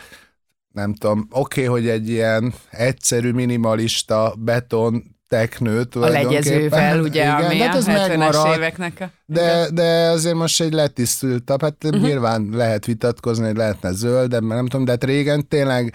nem 0.72 0.94
tudom, 0.94 1.26
oké, 1.30 1.66
okay, 1.66 1.80
hogy 1.80 1.88
egy 1.88 2.08
ilyen 2.08 2.54
egyszerű, 2.70 3.32
minimalista 3.32 4.34
beton 4.38 5.18
teknő 5.28 5.86
A 5.94 5.98
legyezővel, 5.98 7.00
ugye, 7.00 7.22
Igen, 7.22 7.44
ami 7.44 7.56
de 7.56 7.64
hát 7.64 7.74
a 7.74 7.76
ez 7.76 7.86
70-es 7.86 8.08
megmaradt. 8.08 8.56
éveknek. 8.56 9.00
a- 9.00 9.10
De, 9.26 9.70
de 9.70 10.08
azért 10.08 10.34
most 10.34 10.60
egy 10.60 10.72
letisztultabb, 10.72 11.62
hát 11.62 11.84
uh-huh. 11.84 12.00
nyilván 12.00 12.48
lehet 12.52 12.86
vitatkozni, 12.86 13.46
hogy 13.46 13.56
lehetne 13.56 13.92
zöldebb, 13.92 14.42
mert 14.42 14.54
nem 14.60 14.66
tudom, 14.66 14.84
de 14.84 14.90
hát 14.90 15.04
régen 15.04 15.48
tényleg 15.48 15.94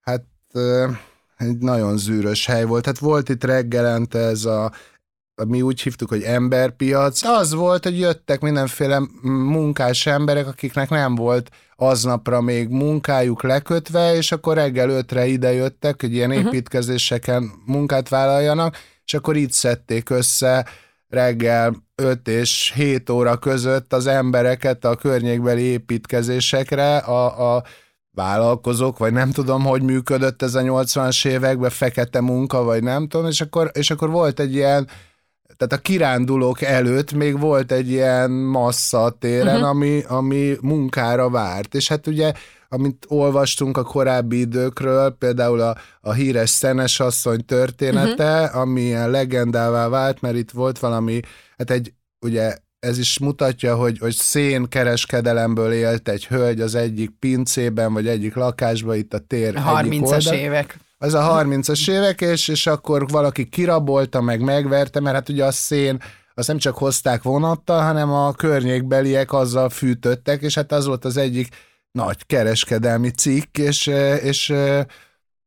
hát 0.00 0.24
egy 1.36 1.58
nagyon 1.58 1.96
zűrös 1.96 2.46
hely 2.46 2.64
volt. 2.64 2.86
Hát 2.86 2.98
volt 2.98 3.28
itt 3.28 3.44
reggelente 3.44 4.18
ez 4.18 4.44
a 4.44 4.72
mi 5.48 5.62
úgy 5.62 5.80
hívtuk, 5.80 6.08
hogy 6.08 6.22
emberpiac, 6.22 7.22
az 7.22 7.54
volt, 7.54 7.84
hogy 7.84 7.98
jöttek 7.98 8.40
mindenféle 8.40 9.02
munkás 9.22 10.06
emberek, 10.06 10.46
akiknek 10.46 10.88
nem 10.88 11.14
volt 11.14 11.50
aznapra 11.76 12.40
még 12.40 12.68
munkájuk 12.68 13.42
lekötve, 13.42 14.14
és 14.14 14.32
akkor 14.32 14.54
reggel 14.54 14.90
ötre 14.90 15.26
ide 15.26 15.52
jöttek, 15.52 16.00
hogy 16.00 16.14
ilyen 16.14 16.32
építkezéseken 16.32 17.50
munkát 17.66 18.08
vállaljanak, 18.08 18.76
és 19.04 19.14
akkor 19.14 19.36
így 19.36 19.52
szedték 19.52 20.10
össze 20.10 20.66
reggel 21.08 21.84
5 21.94 22.28
és 22.28 22.72
7 22.74 23.10
óra 23.10 23.36
között 23.36 23.92
az 23.92 24.06
embereket 24.06 24.84
a 24.84 24.96
környékbeli 24.96 25.62
építkezésekre, 25.62 26.96
a, 26.96 27.54
a 27.54 27.62
vállalkozók, 28.10 28.98
vagy 28.98 29.12
nem 29.12 29.30
tudom, 29.30 29.64
hogy 29.64 29.82
működött 29.82 30.42
ez 30.42 30.54
a 30.54 30.60
80-as 30.60 31.26
években, 31.26 31.70
fekete 31.70 32.20
munka, 32.20 32.62
vagy 32.62 32.82
nem 32.82 33.08
tudom, 33.08 33.26
és 33.26 33.40
akkor, 33.40 33.70
és 33.74 33.90
akkor 33.90 34.10
volt 34.10 34.40
egy 34.40 34.54
ilyen 34.54 34.88
tehát 35.60 35.84
a 35.84 35.88
kirándulók 35.88 36.62
előtt 36.62 37.12
még 37.12 37.38
volt 37.38 37.72
egy 37.72 37.90
ilyen 37.90 38.30
massza 38.30 39.16
téren, 39.18 39.54
uh-huh. 39.54 39.68
ami, 39.68 40.02
ami 40.08 40.56
munkára 40.60 41.30
várt. 41.30 41.74
És 41.74 41.88
hát 41.88 42.06
ugye, 42.06 42.32
amit 42.68 43.04
olvastunk 43.08 43.76
a 43.76 43.82
korábbi 43.82 44.38
időkről, 44.38 45.10
például 45.10 45.60
a, 45.60 45.76
a 46.00 46.12
híres 46.12 46.50
Szenes 46.50 47.00
asszony 47.00 47.44
története, 47.44 48.42
uh-huh. 48.42 48.60
ami 48.60 48.80
ilyen 48.80 49.10
legendává 49.10 49.88
vált, 49.88 50.20
mert 50.20 50.36
itt 50.36 50.50
volt 50.50 50.78
valami, 50.78 51.20
hát 51.58 51.70
egy, 51.70 51.92
ugye 52.20 52.56
ez 52.78 52.98
is 52.98 53.18
mutatja, 53.18 53.76
hogy, 53.76 53.98
hogy 53.98 54.14
szénkereskedelemből 54.14 55.72
élt 55.72 56.08
egy 56.08 56.26
hölgy 56.26 56.60
az 56.60 56.74
egyik 56.74 57.10
pincében, 57.18 57.92
vagy 57.92 58.08
egyik 58.08 58.34
lakásban 58.34 58.96
itt 58.96 59.14
a 59.14 59.18
tér 59.18 59.56
egyik 59.56 60.02
30-as 60.02 60.12
oldal. 60.12 60.34
évek. 60.34 60.78
Az 61.02 61.14
a 61.14 61.42
30-as 61.44 61.90
évek, 61.90 62.20
és, 62.20 62.48
és 62.48 62.66
akkor 62.66 63.08
valaki 63.08 63.48
kirabolta, 63.48 64.20
meg 64.20 64.40
megverte, 64.40 65.00
mert 65.00 65.14
hát 65.14 65.28
ugye 65.28 65.44
a 65.44 65.50
szén, 65.50 66.02
azt 66.34 66.48
nem 66.48 66.58
csak 66.58 66.76
hozták 66.78 67.22
vonattal, 67.22 67.82
hanem 67.82 68.12
a 68.12 68.32
környékbeliek 68.32 69.32
azzal 69.32 69.68
fűtöttek, 69.68 70.42
és 70.42 70.54
hát 70.54 70.72
az 70.72 70.86
volt 70.86 71.04
az 71.04 71.16
egyik 71.16 71.48
nagy 71.92 72.26
kereskedelmi 72.26 73.10
cikk, 73.10 73.58
és, 73.58 73.86
és 74.22 74.54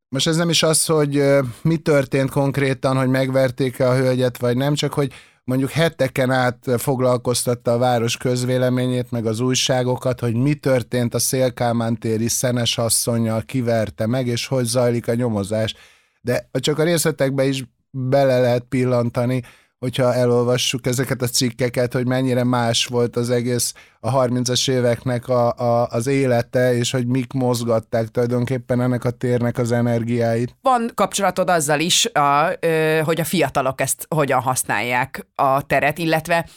most 0.10 0.27
ez 0.27 0.36
nem 0.36 0.50
is 0.50 0.63
az, 0.63 0.86
hogy 0.86 1.24
mi 1.62 1.77
történt 1.77 2.29
konkrétan, 2.29 2.98
hogy 2.98 3.10
megverték-e 3.10 3.89
a 3.89 3.95
hölgyet, 3.95 4.38
vagy 4.38 4.57
nem, 4.57 4.74
csak 4.74 4.93
hogy 4.93 5.13
mondjuk 5.43 5.69
heteken 5.69 6.31
át 6.31 6.65
foglalkoztatta 6.77 7.71
a 7.71 7.77
város 7.77 8.17
közvéleményét, 8.17 9.12
meg 9.12 9.25
az 9.25 9.39
újságokat, 9.39 10.19
hogy 10.19 10.35
mi 10.35 10.53
történt 10.53 11.13
a 11.13 11.19
Szélkámán 11.19 11.97
téri 11.97 12.27
szenes 12.27 12.77
asszonynal, 12.77 13.41
kiverte 13.41 14.07
meg, 14.07 14.27
és 14.27 14.47
hogy 14.47 14.65
zajlik 14.65 15.07
a 15.07 15.13
nyomozás. 15.13 15.75
De 16.21 16.50
csak 16.51 16.79
a 16.79 16.83
részletekbe 16.83 17.45
is 17.45 17.63
bele 17.91 18.39
lehet 18.39 18.63
pillantani, 18.69 19.41
hogyha 19.83 20.13
elolvassuk 20.13 20.85
ezeket 20.85 21.21
a 21.21 21.27
cikkeket, 21.27 21.93
hogy 21.93 22.07
mennyire 22.07 22.43
más 22.43 22.85
volt 22.85 23.15
az 23.15 23.29
egész 23.29 23.73
a 23.99 24.25
30-as 24.25 24.69
éveknek 24.69 25.27
a, 25.27 25.51
a, 25.51 25.87
az 25.87 26.07
élete, 26.07 26.75
és 26.75 26.91
hogy 26.91 27.07
mik 27.07 27.33
mozgatták 27.33 28.07
tulajdonképpen 28.07 28.81
ennek 28.81 29.03
a 29.03 29.09
térnek 29.09 29.57
az 29.57 29.71
energiáit. 29.71 30.55
Van 30.61 30.91
kapcsolatod 30.93 31.49
azzal 31.49 31.79
is, 31.79 32.05
a, 32.05 32.57
ö, 32.59 32.99
hogy 33.03 33.19
a 33.19 33.23
fiatalok 33.23 33.81
ezt 33.81 34.05
hogyan 34.09 34.41
használják 34.41 35.27
a 35.35 35.61
teret, 35.61 35.97
illetve 35.97 36.49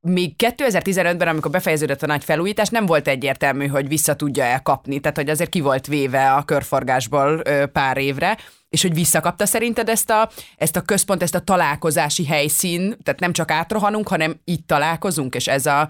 még 0.00 0.34
2015-ben, 0.38 1.28
amikor 1.28 1.50
befejeződött 1.50 2.02
a 2.02 2.06
nagy 2.06 2.24
felújítás, 2.24 2.68
nem 2.68 2.86
volt 2.86 3.08
egyértelmű, 3.08 3.66
hogy 3.66 3.88
vissza 3.88 4.14
tudja 4.14 4.44
elkapni, 4.44 5.00
tehát 5.00 5.16
hogy 5.16 5.30
azért 5.30 5.50
ki 5.50 5.60
volt 5.60 5.86
véve 5.86 6.32
a 6.32 6.42
körforgásból 6.42 7.42
pár 7.72 7.96
évre, 7.96 8.36
és 8.72 8.82
hogy 8.82 8.94
visszakapta 8.94 9.46
szerinted 9.46 9.88
ezt 9.88 10.10
a, 10.10 10.30
ezt 10.56 10.76
a 10.76 10.80
központ, 10.80 11.22
ezt 11.22 11.34
a 11.34 11.40
találkozási 11.40 12.26
helyszín, 12.26 12.96
tehát 13.02 13.20
nem 13.20 13.32
csak 13.32 13.50
átrohanunk, 13.50 14.08
hanem 14.08 14.40
itt 14.44 14.66
találkozunk, 14.66 15.34
és 15.34 15.46
ez 15.46 15.66
a 15.66 15.88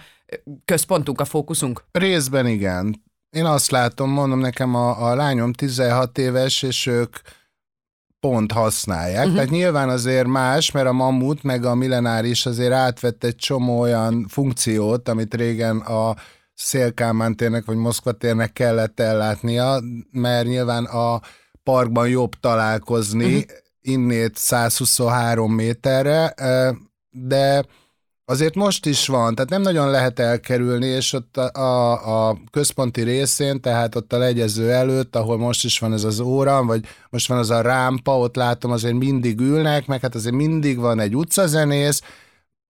központunk, 0.65 1.21
a 1.21 1.25
fókuszunk? 1.25 1.85
Részben 1.93 2.47
igen. 2.47 3.03
Én 3.31 3.45
azt 3.45 3.71
látom, 3.71 4.11
mondom 4.11 4.39
nekem 4.39 4.75
a, 4.75 5.11
a 5.11 5.15
lányom 5.15 5.53
16 5.53 6.19
éves, 6.19 6.63
és 6.63 6.87
ők 6.87 7.17
pont 8.21 8.53
használják. 8.53 9.19
Uh-huh. 9.19 9.35
Tehát 9.35 9.51
nyilván 9.51 9.89
azért 9.89 10.27
más, 10.27 10.71
mert 10.71 10.87
a 10.87 10.93
Mammut 10.93 11.43
meg 11.43 11.65
a 11.65 11.75
Millenáris 11.75 12.47
azért 12.47 12.73
átvett 12.73 13.25
egy 13.25 13.37
csomó 13.37 13.81
olyan 13.81 14.27
funkciót, 14.29 15.09
amit 15.09 15.35
régen 15.35 15.79
a 15.79 16.15
Szélkámán 16.55 17.37
térnek 17.37 17.65
vagy 17.65 17.77
Moszkva 17.77 18.13
térnek 18.13 18.53
kellett 18.53 19.01
ellátnia, 19.01 19.81
mert 20.11 20.47
nyilván 20.47 20.85
a 20.85 21.21
parkban 21.63 22.09
jobb 22.09 22.35
találkozni, 22.41 23.37
uh-huh. 23.37 23.57
innét 23.81 24.37
123 24.37 25.53
méterre, 25.53 26.35
de 27.11 27.65
azért 28.25 28.55
most 28.55 28.87
is 28.87 29.07
van, 29.07 29.35
tehát 29.35 29.51
nem 29.51 29.63
nagyon 29.63 29.91
lehet 29.91 30.19
elkerülni, 30.19 30.87
és 30.87 31.13
ott 31.13 31.37
a, 31.37 31.51
a, 31.61 32.29
a 32.29 32.39
központi 32.51 33.03
részén, 33.03 33.61
tehát 33.61 33.95
ott 33.95 34.13
a 34.13 34.19
legyező 34.19 34.71
előtt, 34.71 35.17
ahol 35.17 35.39
most 35.39 35.65
is 35.65 35.79
van 35.79 35.93
ez 35.93 36.05
az 36.05 36.21
óra, 36.21 36.65
vagy 36.65 36.85
most 37.11 37.29
van 37.29 37.39
az 37.39 37.51
a 37.51 37.61
rámpa, 37.61 38.19
ott 38.19 38.37
látom 38.37 38.71
azért 38.71 38.95
mindig 38.95 39.41
ülnek, 39.41 39.87
meg 39.87 40.01
hát 40.01 40.15
azért 40.15 40.35
mindig 40.35 40.79
van 40.79 41.01
egy 41.01 41.17
utcazenész, 41.17 42.01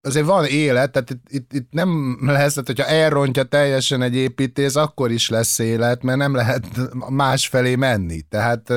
azért 0.02 0.26
van 0.26 0.44
élet, 0.44 0.90
tehát 0.90 1.10
itt, 1.10 1.26
itt, 1.28 1.52
itt 1.52 1.72
nem 1.72 2.18
lesz, 2.20 2.52
tehát 2.52 2.66
hogyha 2.66 2.86
elrontja 2.86 3.42
teljesen 3.42 4.02
egy 4.02 4.16
építész, 4.16 4.76
akkor 4.76 5.10
is 5.10 5.28
lesz 5.28 5.58
élet, 5.58 6.02
mert 6.02 6.18
nem 6.18 6.34
lehet 6.34 6.64
másfelé 7.08 7.74
menni. 7.74 8.20
Tehát, 8.20 8.72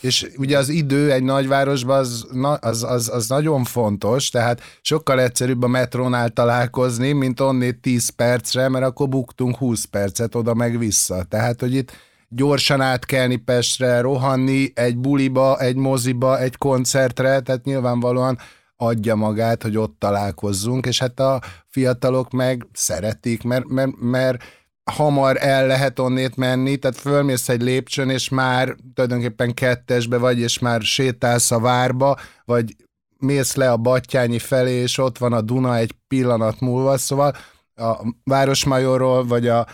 és 0.00 0.26
ugye 0.36 0.58
az 0.58 0.68
idő 0.68 1.12
egy 1.12 1.22
nagyvárosban 1.22 1.98
az, 1.98 2.26
az, 2.60 2.82
az, 2.82 3.08
az 3.08 3.28
nagyon 3.28 3.64
fontos, 3.64 4.30
tehát 4.30 4.60
sokkal 4.80 5.20
egyszerűbb 5.20 5.62
a 5.62 5.68
metrónál 5.68 6.30
találkozni, 6.30 7.12
mint 7.12 7.40
onnét 7.40 7.80
10 7.80 8.08
percre, 8.08 8.68
mert 8.68 8.84
akkor 8.84 9.08
buktunk 9.08 9.56
20 9.56 9.84
percet 9.84 10.34
oda 10.34 10.54
meg 10.54 10.78
vissza. 10.78 11.22
Tehát, 11.22 11.60
hogy 11.60 11.74
itt 11.74 11.92
gyorsan 12.28 12.80
átkelni 12.80 13.36
Pestre, 13.36 14.00
rohanni 14.00 14.72
egy 14.74 14.96
buliba, 14.96 15.58
egy 15.60 15.76
moziba, 15.76 16.40
egy 16.40 16.56
koncertre, 16.56 17.40
tehát 17.40 17.64
nyilvánvalóan 17.64 18.38
adja 18.82 19.14
magát, 19.14 19.62
hogy 19.62 19.76
ott 19.76 19.96
találkozzunk, 19.98 20.86
és 20.86 20.98
hát 20.98 21.20
a 21.20 21.40
fiatalok 21.68 22.30
meg 22.30 22.66
szeretik, 22.72 23.42
mert, 23.42 23.68
mert, 23.68 23.90
mert 24.00 24.42
hamar 24.90 25.36
el 25.40 25.66
lehet 25.66 25.98
onnét 25.98 26.36
menni, 26.36 26.76
tehát 26.76 26.96
fölmész 26.96 27.48
egy 27.48 27.62
lépcsőn, 27.62 28.10
és 28.10 28.28
már 28.28 28.76
tulajdonképpen 28.94 29.54
kettesbe 29.54 30.18
vagy, 30.18 30.38
és 30.38 30.58
már 30.58 30.82
sétálsz 30.82 31.50
a 31.50 31.60
várba, 31.60 32.16
vagy 32.44 32.76
mész 33.18 33.54
le 33.54 33.70
a 33.70 33.76
Battyányi 33.76 34.38
felé, 34.38 34.72
és 34.72 34.98
ott 34.98 35.18
van 35.18 35.32
a 35.32 35.40
Duna 35.40 35.76
egy 35.76 35.94
pillanat 36.08 36.60
múlva, 36.60 36.98
szóval 36.98 37.36
a 37.74 38.14
Városmajorról, 38.24 39.26
vagy 39.26 39.48
a, 39.48 39.66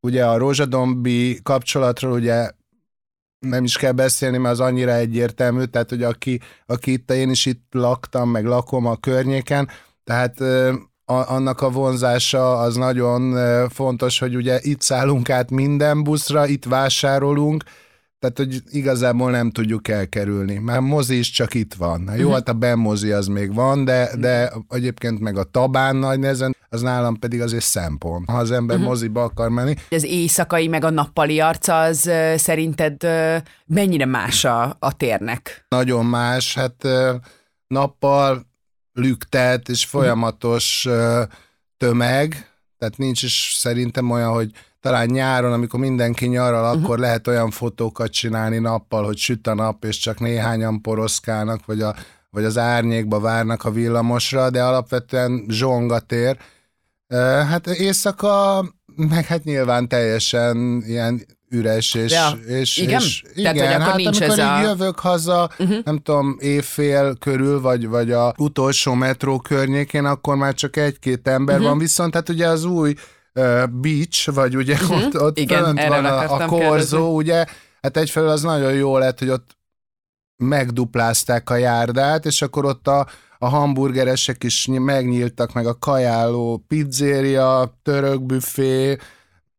ugye 0.00 0.26
a 0.26 0.36
Rózsadombi 0.36 1.40
kapcsolatról 1.42 2.12
ugye 2.12 2.50
nem 3.42 3.64
is 3.64 3.76
kell 3.76 3.92
beszélni, 3.92 4.38
mert 4.38 4.54
az 4.54 4.60
annyira 4.60 4.92
egyértelmű, 4.94 5.64
tehát 5.64 5.88
hogy 5.88 6.02
aki, 6.02 6.40
aki 6.66 6.92
itt, 6.92 7.10
én 7.10 7.30
is 7.30 7.46
itt 7.46 7.66
laktam, 7.70 8.30
meg 8.30 8.44
lakom 8.44 8.86
a 8.86 8.96
környéken, 8.96 9.68
tehát 10.04 10.40
a, 11.04 11.32
annak 11.32 11.60
a 11.60 11.70
vonzása 11.70 12.58
az 12.58 12.76
nagyon 12.76 13.34
fontos, 13.68 14.18
hogy 14.18 14.36
ugye 14.36 14.58
itt 14.62 14.80
szállunk 14.80 15.30
át 15.30 15.50
minden 15.50 16.02
buszra, 16.02 16.46
itt 16.46 16.64
vásárolunk, 16.64 17.64
tehát, 18.18 18.36
hogy 18.36 18.62
igazából 18.70 19.30
nem 19.30 19.50
tudjuk 19.50 19.88
elkerülni. 19.88 20.58
Már 20.58 20.80
mozi 20.80 21.18
is 21.18 21.30
csak 21.30 21.54
itt 21.54 21.74
van. 21.74 22.02
Jó, 22.06 22.12
uh-huh. 22.12 22.32
hát 22.32 22.48
a 22.48 22.52
Ben 22.52 22.78
mozi 22.78 23.10
az 23.10 23.26
még 23.26 23.54
van, 23.54 23.84
de, 23.84 24.10
de 24.18 24.52
egyébként 24.68 25.20
meg 25.20 25.36
a 25.38 25.44
Tabán 25.44 25.96
nagy 25.96 26.18
nehezen, 26.18 26.56
az 26.72 26.80
nálam 26.80 27.18
pedig 27.18 27.40
azért 27.40 27.64
szempont. 27.64 28.30
Ha 28.30 28.36
az 28.36 28.50
ember 28.50 28.76
uh-huh. 28.76 28.90
moziba 28.90 29.22
akar 29.22 29.48
menni. 29.48 29.74
Az 29.90 30.04
éjszakai 30.04 30.68
meg 30.68 30.84
a 30.84 30.90
nappali 30.90 31.40
arca 31.40 31.80
az 31.80 32.10
szerinted 32.36 33.06
mennyire 33.66 34.06
más 34.06 34.44
a, 34.44 34.76
a 34.78 34.92
térnek? 34.92 35.64
Nagyon 35.68 36.06
más. 36.06 36.54
Hát 36.54 36.86
nappal 37.66 38.50
lüktet 38.92 39.68
és 39.68 39.84
folyamatos 39.84 40.86
uh, 40.88 41.22
tömeg, 41.76 42.50
tehát 42.78 42.96
nincs 42.96 43.22
is 43.22 43.54
szerintem 43.58 44.10
olyan, 44.10 44.32
hogy 44.32 44.50
talán 44.80 45.06
nyáron, 45.06 45.52
amikor 45.52 45.80
mindenki 45.80 46.26
nyaral, 46.26 46.64
uh-huh. 46.64 46.84
akkor 46.84 46.98
lehet 46.98 47.26
olyan 47.26 47.50
fotókat 47.50 48.10
csinálni 48.10 48.58
nappal, 48.58 49.04
hogy 49.04 49.16
süt 49.16 49.46
a 49.46 49.54
nap, 49.54 49.84
és 49.84 49.98
csak 49.98 50.20
néhányan 50.20 50.80
poroszkálnak, 50.80 51.66
vagy, 51.66 51.80
a, 51.80 51.94
vagy 52.30 52.44
az 52.44 52.58
árnyékba 52.58 53.20
várnak 53.20 53.64
a 53.64 53.70
villamosra, 53.70 54.50
de 54.50 54.62
alapvetően 54.62 55.44
zsongatér. 55.48 56.36
Hát 57.20 57.66
éjszaka, 57.66 58.64
meg 58.96 59.26
hát 59.26 59.44
nyilván 59.44 59.88
teljesen 59.88 60.82
ilyen 60.86 61.26
üres, 61.52 61.94
és, 61.94 62.12
Ja, 62.12 62.30
és, 62.46 62.76
igen? 62.76 63.00
és 63.00 63.22
Tehát, 63.34 63.54
igen, 63.54 63.66
hogy 63.66 63.74
akkor 63.74 63.86
hát 63.86 63.96
nincs 63.96 64.20
amikor 64.20 64.38
ez 64.38 64.44
így 64.44 64.64
a- 64.64 64.68
jövök 64.68 64.98
haza, 64.98 65.50
uh-huh. 65.58 65.84
nem 65.84 65.98
tudom, 65.98 66.36
évfél 66.40 67.16
körül, 67.16 67.60
vagy, 67.60 67.88
vagy 67.88 68.12
a 68.12 68.34
utolsó 68.38 68.94
metró 68.94 69.38
környékén, 69.38 70.04
akkor 70.04 70.36
már 70.36 70.54
csak 70.54 70.76
egy-két 70.76 71.28
ember 71.28 71.54
uh-huh. 71.54 71.70
van, 71.70 71.78
viszont 71.78 72.14
hát 72.14 72.28
ugye 72.28 72.46
az 72.46 72.64
új 72.64 72.94
uh, 73.34 73.66
beach, 73.66 74.34
vagy 74.34 74.56
ugye 74.56 74.74
uh-huh. 74.74 74.96
ott, 74.96 75.20
ott 75.20 75.38
Igen, 75.38 75.64
fönt 75.64 75.86
van 75.86 76.04
a, 76.04 76.34
a 76.34 76.46
korzó, 76.46 76.58
kérdezni. 76.58 76.98
ugye, 76.98 77.44
hát 77.82 77.96
egyfelől 77.96 78.28
az 78.28 78.42
nagyon 78.42 78.72
jó 78.72 78.98
lett, 78.98 79.18
hogy 79.18 79.30
ott 79.30 79.56
megduplázták 80.36 81.50
a 81.50 81.56
járdát, 81.56 82.26
és 82.26 82.42
akkor 82.42 82.64
ott 82.64 82.88
a, 82.88 83.06
a 83.42 83.48
hamburgeresek 83.48 84.44
is 84.44 84.66
ny- 84.66 84.78
megnyíltak, 84.78 85.52
meg 85.52 85.66
a 85.66 85.78
kajáló, 85.78 86.64
pizzéria, 86.68 87.78
török 87.82 88.22
büfé, 88.22 88.96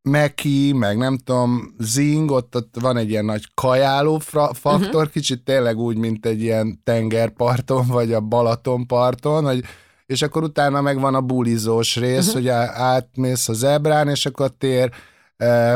Meki, 0.02 0.74
meg 0.74 0.98
nem 0.98 1.18
tudom, 1.18 1.76
Zing, 1.80 2.32
ott, 2.32 2.56
ott 2.56 2.76
van 2.80 2.98
egy 2.98 3.10
ilyen 3.10 3.26
nagy 3.26 3.48
kajáló 3.54 4.18
fra- 4.18 4.58
faktor, 4.58 4.96
uh-huh. 4.96 5.12
kicsit 5.12 5.44
tényleg 5.44 5.78
úgy, 5.78 5.98
mint 5.98 6.26
egy 6.26 6.42
ilyen 6.42 6.82
tengerparton, 6.84 7.88
vagy 7.88 8.14
a 8.14 8.20
Balatonparton, 8.20 9.44
hogy 9.44 9.64
és 10.06 10.22
akkor 10.22 10.44
utána 10.44 10.82
meg 10.82 11.00
van 11.00 11.16
a 11.16 11.22
bulizós 11.22 11.96
rész, 11.96 12.28
uh-huh. 12.28 12.34
hogy 12.34 12.48
átmész 12.74 13.48
az 13.48 13.64
ebrán, 13.64 14.10
és 14.10 14.26
akkor 14.26 14.50
tér, 14.58 14.92
eh, 15.38 15.74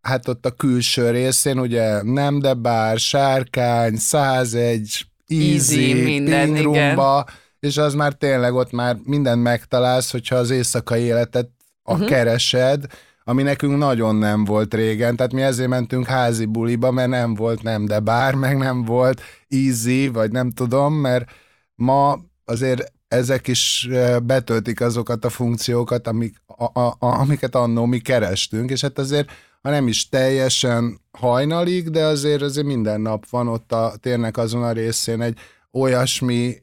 hát 0.00 0.28
ott 0.28 0.46
a 0.46 0.50
külső 0.50 1.10
részén, 1.10 1.58
ugye 1.58 2.02
nem 2.02 2.38
de 2.38 2.54
bár, 2.54 2.98
sárkány, 2.98 3.96
101, 3.96 5.06
easy, 5.26 5.52
Easy, 5.52 6.02
minden, 6.02 6.56
igen. 6.56 6.96
És 7.60 7.76
az 7.76 7.94
már 7.94 8.12
tényleg 8.12 8.54
ott 8.54 8.72
már 8.72 8.96
mindent 9.04 9.42
megtalálsz, 9.42 10.10
hogyha 10.10 10.36
az 10.36 10.50
éjszakai 10.50 11.02
életet 11.02 11.48
a 11.82 11.92
uh-huh. 11.92 12.08
keresed, 12.08 12.84
ami 13.24 13.42
nekünk 13.42 13.78
nagyon 13.78 14.14
nem 14.14 14.44
volt 14.44 14.74
régen, 14.74 15.16
tehát 15.16 15.32
mi 15.32 15.42
ezért 15.42 15.68
mentünk 15.68 16.06
házi 16.06 16.44
buliba, 16.44 16.90
mert 16.90 17.08
nem 17.08 17.34
volt 17.34 17.62
nem 17.62 17.84
de 17.84 18.00
bár, 18.00 18.34
meg 18.34 18.56
nem 18.56 18.84
volt 18.84 19.20
easy, 19.48 20.08
vagy 20.08 20.30
nem 20.30 20.50
tudom, 20.50 20.94
mert 20.94 21.30
ma 21.74 22.18
azért 22.44 22.92
ezek 23.08 23.48
is 23.48 23.88
eh, 23.90 24.20
betöltik 24.20 24.80
azokat 24.80 25.24
a 25.24 25.30
funkciókat, 25.30 26.06
amik, 26.06 26.42
a, 26.46 26.80
a, 26.80 26.86
a, 26.86 26.96
amiket 26.98 27.54
annó 27.54 27.84
mi 27.84 27.98
kerestünk, 27.98 28.70
és 28.70 28.80
hát 28.80 28.98
azért, 28.98 29.30
ha 29.62 29.70
nem 29.70 29.88
is 29.88 30.08
teljesen 30.08 31.00
hajnalig, 31.18 31.90
de 31.90 32.04
azért 32.04 32.42
azért 32.42 32.66
minden 32.66 33.00
nap 33.00 33.28
van 33.30 33.48
ott 33.48 33.72
a 33.72 33.92
térnek 34.00 34.36
azon 34.36 34.62
a 34.62 34.72
részén 34.72 35.20
egy 35.20 35.38
olyasmi 35.72 36.56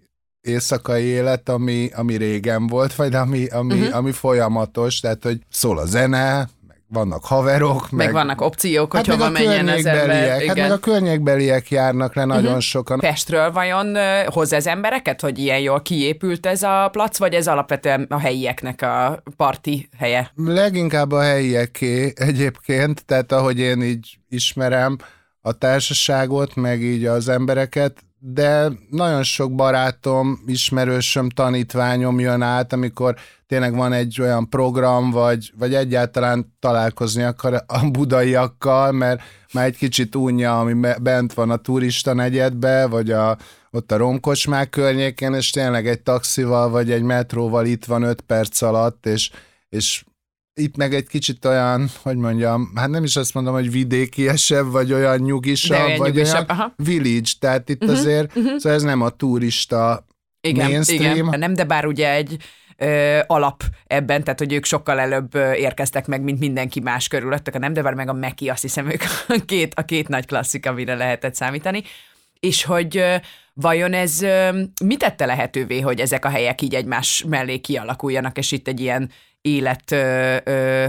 éjszakai 0.48 1.04
élet, 1.04 1.50
ami, 1.50 1.90
ami 1.96 2.16
régen 2.16 2.68
volt, 2.68 2.96
vagy 2.96 3.16
ami, 3.16 3.46
ami, 3.48 3.80
uh-huh. 3.80 3.96
ami 3.96 4.12
folyamatos, 4.12 5.00
tehát 5.00 5.24
hogy 5.24 5.40
szól 5.50 5.78
a 5.78 5.86
zene, 5.86 6.48
meg 6.68 6.78
vannak 6.88 7.26
haverok, 7.26 7.82
Meg, 7.92 8.06
meg, 8.06 8.12
vannak 8.14 8.42
opciók, 8.42 8.92
hogy 8.92 9.08
hát 9.08 9.18
meg 9.18 9.28
hova 9.28 9.30
menjen 9.32 9.68
az 9.68 9.86
ember. 9.86 10.06
környékbeliek, 10.06 10.48
hát 10.48 10.58
meg 10.58 10.72
a 10.72 10.78
környékbeliek 10.78 11.70
járnak 11.70 12.16
le 12.16 12.26
nagyon 12.26 12.46
uh-huh. 12.46 12.60
sokan. 12.60 13.00
Pestről 13.00 13.52
vajon 13.52 13.98
hoz 14.26 14.54
ez 14.54 14.68
embereket, 14.68 15.22
hogy 15.22 15.40
ilyen 15.40 15.60
jól 15.60 15.82
kiépült 15.82 16.46
ez 16.46 16.64
a 16.64 16.90
plac, 16.92 17.18
vagy 17.18 17.34
ez 17.34 17.48
alapvetően 17.48 18.06
a 18.10 18.20
helyieknek 18.20 18.82
a 18.82 19.24
parti 19.36 19.90
helye? 19.98 20.32
Leginkább 20.36 21.12
a 21.12 21.22
helyieké 21.22 22.14
egyébként, 22.16 23.06
tehát 23.06 23.32
ahogy 23.32 23.60
én 23.60 23.82
így 23.82 24.18
ismerem 24.30 24.98
a 25.42 25.52
társaságot, 25.52 26.56
meg 26.56 26.82
így 26.82 27.06
az 27.06 27.30
embereket, 27.30 27.98
de 28.20 28.72
nagyon 28.90 29.24
sok 29.24 29.56
barátom, 29.56 30.40
ismerősöm, 30.46 31.30
tanítványom 31.30 32.20
jön 32.20 32.42
át, 32.42 32.74
amikor 32.74 33.16
tényleg 33.48 33.76
van 33.76 33.94
egy 33.94 34.22
olyan 34.22 34.50
program, 34.50 35.12
vagy, 35.12 35.52
vagy 35.58 35.74
egyáltalán 35.74 36.56
találkozni 36.60 37.24
akar 37.24 37.64
a 37.68 37.90
budaiakkal, 37.92 38.92
mert 38.92 39.22
már 39.54 39.66
egy 39.66 39.78
kicsit 39.78 40.16
unja, 40.16 40.60
ami 40.60 40.74
be- 40.74 40.98
bent 41.02 41.34
van 41.34 41.50
a 41.50 41.58
turista 41.58 42.14
negyedbe, 42.14 42.88
vagy 42.88 43.12
a, 43.12 43.38
ott 43.72 43.92
a 43.92 43.98
romkocsmák 43.98 44.70
környékén, 44.70 45.34
és 45.34 45.50
tényleg 45.50 45.88
egy 45.88 46.02
taxival, 46.02 46.70
vagy 46.70 46.92
egy 46.92 47.04
metróval 47.04 47.66
itt 47.66 47.86
van 47.86 48.04
öt 48.04 48.22
perc 48.22 48.62
alatt, 48.62 49.06
és, 49.06 49.32
és 49.70 50.04
itt 50.58 50.78
meg 50.78 50.94
egy 50.94 51.08
kicsit 51.08 51.46
olyan, 51.46 51.90
hogy 52.02 52.16
mondjam, 52.16 52.72
hát 52.76 52.90
nem 52.90 53.04
is 53.04 53.16
azt 53.16 53.34
mondom, 53.34 53.54
hogy 53.54 53.72
vidékiesebb, 53.72 54.72
vagy 54.72 54.94
olyan 54.94 55.18
nyugisabb, 55.18 55.78
De 55.78 55.84
olyan 55.84 55.98
vagy 55.98 56.14
nyugisabb, 56.14 56.50
olyan 56.50 56.60
aha. 56.60 56.74
village, 56.76 57.30
tehát 57.40 57.70
itt 57.70 57.84
uh-huh, 57.84 57.98
azért, 57.98 58.36
uh-huh. 58.36 58.58
szóval 58.58 58.78
ez 58.78 58.84
nem 58.84 59.02
a 59.02 59.10
turista 59.10 60.06
Igen, 60.42 60.70
mainstream. 60.70 61.16
igen. 61.16 61.40
Nem, 61.40 61.54
de 61.54 61.64
bár 61.64 61.86
ugye 61.86 62.14
egy 62.14 62.38
ö, 62.78 63.20
alap 63.28 63.64
ebben, 63.88 64.24
tehát 64.24 64.40
hogy 64.40 64.54
ők 64.54 64.66
sokkal 64.66 65.00
előbb 65.00 65.36
érkeztek 65.36 66.08
meg, 66.08 66.22
mint 66.22 66.40
mindenki 66.40 66.80
más 66.80 67.08
körülöttük. 67.08 67.56
A 67.56 67.60
nem, 67.60 67.74
de 67.74 67.82
bár 67.82 67.94
meg 67.94 68.10
a 68.10 68.14
Meki, 68.14 68.50
azt 68.50 68.62
hiszem 68.62 68.90
ők 68.90 69.02
a 69.28 69.42
két, 69.46 69.74
a 69.76 69.82
két 69.82 70.08
nagy 70.08 70.26
klasszik, 70.26 70.66
amire 70.66 70.96
lehetett 70.96 71.36
számítani. 71.36 71.84
És 72.40 72.64
hogy 72.64 73.04
vajon 73.54 73.94
ez 73.94 74.20
mit 74.84 75.00
tette 75.00 75.26
lehetővé, 75.26 75.80
hogy 75.80 76.00
ezek 76.00 76.26
a 76.26 76.30
helyek 76.30 76.62
így 76.62 76.76
egymás 76.76 77.24
mellé 77.28 77.58
kialakuljanak, 77.58 78.38
és 78.38 78.52
itt 78.52 78.68
egy 78.68 78.80
ilyen 78.80 79.12
élet 79.42 79.84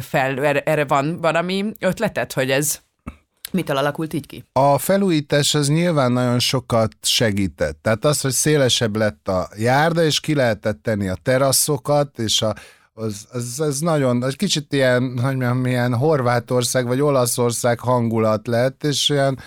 fel, 0.01 0.45
erre, 0.45 0.61
erre 0.61 0.85
van 0.85 1.21
valami 1.21 1.65
ötleted, 1.79 2.33
hogy 2.33 2.51
ez 2.51 2.81
mitől 3.53 3.77
alakult 3.77 4.13
így 4.13 4.27
ki? 4.27 4.45
A 4.53 4.79
felújítás 4.79 5.55
az 5.55 5.69
nyilván 5.69 6.13
nagyon 6.13 6.39
sokat 6.39 6.93
segített. 7.03 7.79
Tehát 7.83 8.05
az, 8.05 8.21
hogy 8.21 8.33
szélesebb 8.33 8.97
lett 8.97 9.29
a 9.29 9.49
járda, 9.57 10.03
és 10.03 10.21
ki 10.21 10.35
lehetett 10.35 10.83
tenni 10.83 11.09
a 11.09 11.17
teraszokat, 11.23 12.19
és 12.19 12.43
a, 12.43 12.55
az, 12.93 13.27
az, 13.31 13.61
az 13.61 13.81
nagyon, 13.81 14.25
egy 14.25 14.37
kicsit 14.37 14.73
ilyen, 14.73 15.03
hogy 15.03 15.37
mondjam, 15.37 15.67
ilyen 15.67 15.95
Horvátország 15.95 16.87
vagy 16.87 17.01
Olaszország 17.01 17.79
hangulat 17.81 18.47
lett, 18.47 18.85
és 18.85 19.11
olyan 19.11 19.33
m- 19.33 19.41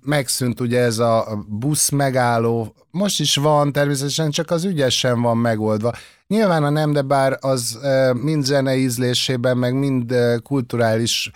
megszűnt 0.00 0.60
ugye 0.60 0.80
ez 0.80 0.98
a 0.98 1.44
busz 1.48 1.88
megálló, 1.88 2.74
most 2.90 3.20
is 3.20 3.36
van 3.36 3.72
természetesen, 3.72 4.30
csak 4.30 4.50
az 4.50 4.64
ügyesen 4.64 5.22
van 5.22 5.36
megoldva. 5.36 5.92
Nyilván 6.26 6.64
a 6.64 6.70
nem, 6.70 6.92
de 6.92 7.02
bár 7.02 7.38
az 7.40 7.78
mind 8.12 8.44
zene 8.44 8.76
ízlésében, 8.76 9.56
meg 9.58 9.74
mind 9.74 10.14
kulturális 10.42 11.30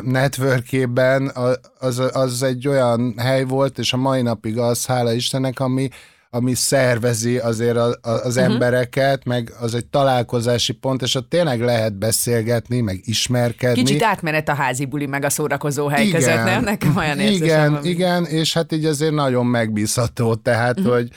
networkében 0.00 1.32
az, 1.78 2.02
az 2.12 2.42
egy 2.42 2.68
olyan 2.68 3.14
hely 3.16 3.44
volt, 3.44 3.78
és 3.78 3.92
a 3.92 3.96
mai 3.96 4.22
napig 4.22 4.58
az, 4.58 4.86
hála 4.86 5.12
Istennek, 5.12 5.60
ami, 5.60 5.88
ami 6.36 6.54
szervezi 6.54 7.38
azért 7.38 7.76
a, 7.76 7.86
a, 7.86 8.10
az 8.10 8.36
uh-huh. 8.36 8.52
embereket, 8.52 9.24
meg 9.24 9.52
az 9.60 9.74
egy 9.74 9.86
találkozási 9.86 10.72
pont, 10.72 11.02
és 11.02 11.14
ott 11.14 11.28
tényleg 11.28 11.60
lehet 11.60 11.98
beszélgetni, 11.98 12.80
meg 12.80 13.00
ismerkedni. 13.04 13.82
Kicsit 13.82 14.02
átmenet 14.02 14.48
a 14.48 14.54
házi 14.54 14.84
buli 14.84 15.06
meg 15.06 15.24
a 15.24 15.30
szórakozó 15.30 15.86
hely 15.86 16.06
Igen. 16.06 16.20
között, 16.20 16.44
nem? 16.44 16.64
Nekem 16.64 16.96
olyan 16.96 17.18
érzésem 17.18 17.44
Igen, 17.44 17.72
van. 17.72 17.84
igen, 17.84 18.24
és 18.24 18.52
hát 18.52 18.72
így 18.72 18.84
azért 18.84 19.12
nagyon 19.12 19.46
megbízható, 19.46 20.34
tehát, 20.34 20.78
uh-huh. 20.78 20.94
hogy 20.94 21.08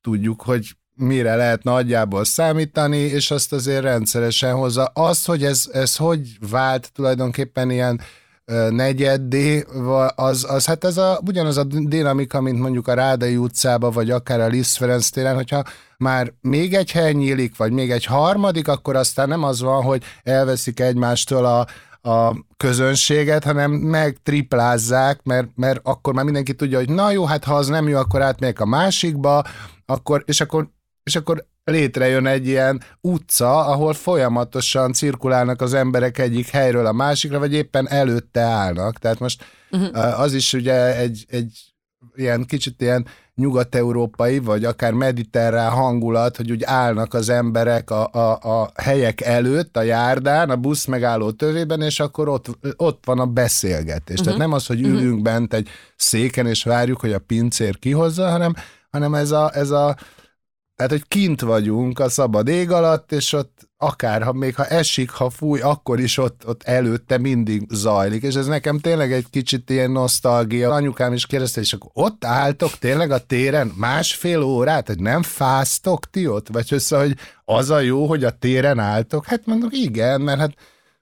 tudjuk, 0.00 0.42
hogy 0.42 0.74
mire 0.94 1.34
lehet 1.34 1.62
nagyjából 1.62 2.24
számítani, 2.24 2.98
és 2.98 3.30
azt 3.30 3.52
azért 3.52 3.82
rendszeresen 3.82 4.54
hozza. 4.54 4.84
Az, 4.84 5.24
hogy 5.24 5.44
ez, 5.44 5.64
ez 5.72 5.96
hogy 5.96 6.20
vált 6.50 6.92
tulajdonképpen 6.92 7.70
ilyen 7.70 8.00
negyeddé, 8.70 9.64
az, 10.14 10.46
az, 10.48 10.66
hát 10.66 10.84
ez 10.84 10.96
a, 10.96 11.20
ugyanaz 11.26 11.56
a 11.56 11.64
dinamika, 11.64 12.40
mint 12.40 12.58
mondjuk 12.58 12.88
a 12.88 12.94
Rádai 12.94 13.36
utcába, 13.36 13.90
vagy 13.90 14.10
akár 14.10 14.40
a 14.40 14.46
Liszt 14.46 14.76
Ferenc 14.76 15.08
téren, 15.08 15.34
hogyha 15.34 15.62
már 15.98 16.32
még 16.40 16.74
egy 16.74 16.90
hely 16.90 17.12
nyílik, 17.12 17.56
vagy 17.56 17.72
még 17.72 17.90
egy 17.90 18.04
harmadik, 18.04 18.68
akkor 18.68 18.96
aztán 18.96 19.28
nem 19.28 19.42
az 19.42 19.60
van, 19.60 19.82
hogy 19.82 20.02
elveszik 20.22 20.80
egymástól 20.80 21.44
a, 21.44 21.66
a 22.10 22.44
közönséget, 22.56 23.44
hanem 23.44 23.70
megtriplázzák, 23.70 25.20
mert, 25.22 25.48
mert 25.54 25.80
akkor 25.82 26.14
már 26.14 26.24
mindenki 26.24 26.54
tudja, 26.54 26.78
hogy 26.78 26.90
na 26.90 27.10
jó, 27.10 27.24
hát 27.24 27.44
ha 27.44 27.54
az 27.54 27.68
nem 27.68 27.88
jó, 27.88 27.98
akkor 27.98 28.22
átmegyek 28.22 28.60
a 28.60 28.66
másikba, 28.66 29.44
akkor, 29.86 30.22
és 30.26 30.40
akkor 30.40 30.68
és 31.10 31.16
akkor 31.16 31.44
létrejön 31.64 32.26
egy 32.26 32.46
ilyen 32.46 32.82
utca, 33.00 33.66
ahol 33.66 33.94
folyamatosan 33.94 34.92
cirkulálnak 34.92 35.60
az 35.60 35.74
emberek 35.74 36.18
egyik 36.18 36.48
helyről 36.48 36.86
a 36.86 36.92
másikra, 36.92 37.38
vagy 37.38 37.54
éppen 37.54 37.88
előtte 37.88 38.40
állnak. 38.40 38.98
Tehát 38.98 39.18
most 39.18 39.44
uh-huh. 39.70 40.20
az 40.20 40.34
is 40.34 40.52
ugye 40.52 40.96
egy, 40.96 41.26
egy 41.28 41.58
ilyen 42.14 42.44
kicsit 42.44 42.80
ilyen 42.80 43.06
nyugat-európai, 43.34 44.38
vagy 44.38 44.64
akár 44.64 44.92
mediterrán 44.92 45.70
hangulat, 45.70 46.36
hogy 46.36 46.50
úgy 46.50 46.62
állnak 46.64 47.14
az 47.14 47.28
emberek 47.28 47.90
a, 47.90 48.08
a, 48.12 48.60
a 48.60 48.70
helyek 48.74 49.20
előtt, 49.20 49.76
a 49.76 49.82
járdán, 49.82 50.50
a 50.50 50.56
busz 50.56 50.84
megálló 50.84 51.30
tövében, 51.30 51.80
és 51.80 52.00
akkor 52.00 52.28
ott, 52.28 52.58
ott 52.76 53.02
van 53.06 53.18
a 53.18 53.26
beszélgetés. 53.26 54.18
Uh-huh. 54.18 54.24
Tehát 54.24 54.38
nem 54.38 54.52
az, 54.52 54.66
hogy 54.66 54.80
ülünk 54.80 55.22
bent 55.22 55.54
egy 55.54 55.68
széken, 55.96 56.46
és 56.46 56.64
várjuk, 56.64 57.00
hogy 57.00 57.12
a 57.12 57.18
pincér 57.18 57.78
kihozza, 57.78 58.30
hanem, 58.30 58.54
hanem 58.90 59.14
ez 59.14 59.30
a, 59.30 59.50
ez 59.54 59.70
a 59.70 59.96
tehát, 60.80 60.94
hogy 60.94 61.08
kint 61.08 61.40
vagyunk 61.40 61.98
a 61.98 62.08
szabad 62.08 62.48
ég 62.48 62.70
alatt, 62.70 63.12
és 63.12 63.32
ott 63.32 63.68
akár, 63.76 64.22
ha 64.22 64.32
még 64.32 64.54
ha 64.54 64.66
esik, 64.66 65.10
ha 65.10 65.30
fúj, 65.30 65.60
akkor 65.60 66.00
is 66.00 66.18
ott, 66.18 66.46
ott 66.46 66.62
előtte 66.62 67.18
mindig 67.18 67.66
zajlik, 67.70 68.22
és 68.22 68.34
ez 68.34 68.46
nekem 68.46 68.78
tényleg 68.78 69.12
egy 69.12 69.26
kicsit 69.30 69.70
ilyen 69.70 69.90
nosztalgia. 69.90 70.70
Anyukám 70.70 71.12
is 71.12 71.26
kérdezte, 71.26 71.60
és 71.60 71.72
akkor 71.72 71.90
ott 71.94 72.24
álltok 72.24 72.78
tényleg 72.78 73.10
a 73.10 73.18
téren 73.18 73.72
másfél 73.76 74.42
órát, 74.42 74.86
hogy 74.86 74.98
nem 75.00 75.22
fáztok 75.22 76.10
ti 76.10 76.26
ott? 76.26 76.48
Vagy 76.48 76.66
össze, 76.70 76.98
hogy 76.98 77.16
az 77.44 77.70
a 77.70 77.80
jó, 77.80 78.06
hogy 78.06 78.24
a 78.24 78.38
téren 78.38 78.78
álltok? 78.78 79.26
Hát 79.26 79.46
mondok, 79.46 79.76
igen, 79.76 80.20
mert 80.20 80.38
hát 80.38 80.54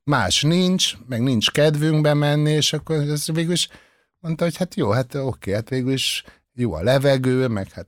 más 0.05 0.43
nincs, 0.43 0.93
meg 1.09 1.23
nincs 1.23 1.51
kedvünk 1.51 2.01
bemenni, 2.01 2.51
és 2.51 2.73
akkor 2.73 2.97
ez 2.97 3.27
végül 3.33 3.53
is 3.53 3.69
mondta, 4.19 4.45
hogy 4.45 4.57
hát 4.57 4.75
jó, 4.75 4.91
hát 4.91 5.15
oké, 5.15 5.53
hát 5.53 5.69
végül 5.69 5.93
is 5.93 6.25
jó 6.53 6.73
a 6.73 6.83
levegő, 6.83 7.47
meg 7.47 7.73
hát 7.73 7.87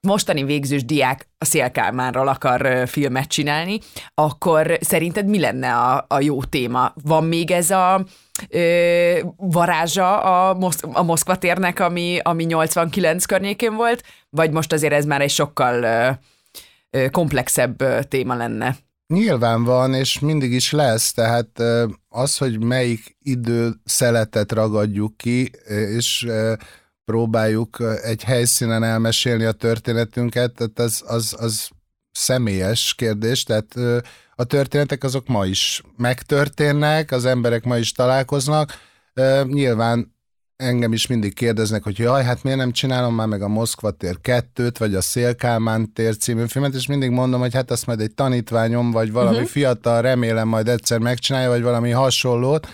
mostani 0.00 0.44
végzős 0.44 0.84
diák 0.84 1.28
a 1.38 1.44
Szélkálmánról 1.44 2.28
akar 2.28 2.88
filmet 2.88 3.28
csinálni, 3.28 3.78
akkor 4.14 4.78
szerinted 4.80 5.26
mi 5.26 5.40
lenne 5.40 5.74
a, 5.74 6.04
a 6.08 6.20
jó 6.20 6.42
téma? 6.42 6.92
Van 7.02 7.24
még 7.24 7.50
ez 7.50 7.70
a 7.70 8.04
ö, 8.48 9.18
varázsa 9.36 10.20
a, 10.20 10.54
Mosz- 10.54 10.86
a 10.92 11.02
Moszkva 11.02 11.36
térnek, 11.36 11.80
ami, 11.80 12.18
ami 12.22 12.44
89 12.44 13.24
környékén 13.24 13.74
volt, 13.74 14.02
vagy 14.30 14.50
most 14.50 14.72
azért 14.72 14.92
ez 14.92 15.04
már 15.04 15.20
egy 15.20 15.30
sokkal 15.30 15.82
ö, 16.90 17.10
komplexebb 17.10 18.08
téma 18.08 18.34
lenne? 18.34 18.76
Nyilván 19.06 19.64
van, 19.64 19.94
és 19.94 20.18
mindig 20.18 20.52
is 20.52 20.72
lesz, 20.72 21.12
tehát 21.12 21.62
az, 22.08 22.36
hogy 22.36 22.64
melyik 22.64 23.16
időszeletet 23.22 24.52
ragadjuk 24.52 25.16
ki, 25.16 25.50
és 25.96 26.26
próbáljuk 27.10 27.78
egy 28.02 28.22
helyszínen 28.22 28.82
elmesélni 28.82 29.44
a 29.44 29.52
történetünket, 29.52 30.52
tehát 30.54 30.78
az, 30.78 31.02
az, 31.06 31.36
az 31.38 31.68
személyes 32.12 32.94
kérdés, 32.94 33.42
tehát 33.42 33.74
a 34.34 34.44
történetek 34.44 35.04
azok 35.04 35.26
ma 35.26 35.46
is 35.46 35.82
megtörténnek, 35.96 37.10
az 37.10 37.24
emberek 37.24 37.64
ma 37.64 37.76
is 37.76 37.92
találkoznak, 37.92 38.72
nyilván 39.42 40.14
engem 40.56 40.92
is 40.92 41.06
mindig 41.06 41.34
kérdeznek, 41.34 41.82
hogy 41.82 41.98
jaj, 41.98 42.24
hát 42.24 42.42
miért 42.42 42.58
nem 42.58 42.72
csinálom 42.72 43.14
már 43.14 43.26
meg 43.26 43.42
a 43.42 43.48
Moszkva 43.48 43.90
tér 43.90 44.16
2-t, 44.22 44.74
vagy 44.78 44.94
a 44.94 45.00
Szélkálmán 45.00 45.92
tér 45.92 46.16
című 46.16 46.44
filmet, 46.46 46.74
és 46.74 46.86
mindig 46.86 47.10
mondom, 47.10 47.40
hogy 47.40 47.54
hát 47.54 47.70
azt 47.70 47.86
majd 47.86 48.00
egy 48.00 48.14
tanítványom, 48.14 48.90
vagy 48.90 49.12
valami 49.12 49.36
uh-huh. 49.36 49.50
fiatal, 49.50 50.02
remélem 50.02 50.48
majd 50.48 50.68
egyszer 50.68 50.98
megcsinálja, 50.98 51.48
vagy 51.48 51.62
valami 51.62 51.90
hasonlót, 51.90 52.68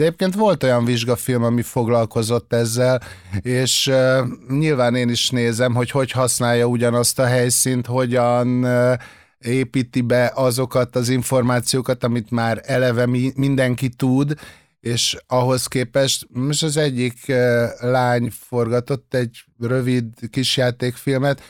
de 0.00 0.06
egyébként 0.06 0.34
volt 0.34 0.62
olyan 0.62 0.84
vizsgafilm, 0.84 1.42
ami 1.42 1.62
foglalkozott 1.62 2.52
ezzel, 2.52 3.02
és 3.40 3.86
uh, 3.86 4.26
nyilván 4.48 4.94
én 4.94 5.08
is 5.08 5.30
nézem, 5.30 5.74
hogy 5.74 5.90
hogy 5.90 6.10
használja 6.10 6.66
ugyanazt 6.66 7.18
a 7.18 7.24
helyszínt, 7.24 7.86
hogyan 7.86 8.64
uh, 8.64 8.92
építi 9.38 10.00
be 10.00 10.32
azokat 10.34 10.96
az 10.96 11.08
információkat, 11.08 12.04
amit 12.04 12.30
már 12.30 12.60
eleve 12.64 13.06
mi, 13.06 13.32
mindenki 13.36 13.88
tud, 13.88 14.34
és 14.80 15.16
ahhoz 15.26 15.66
képest 15.66 16.26
most 16.30 16.62
az 16.62 16.76
egyik 16.76 17.18
uh, 17.28 17.64
lány 17.80 18.30
forgatott 18.48 19.14
egy 19.14 19.44
rövid 19.58 20.06
kisjátékfilmet, 20.30 21.42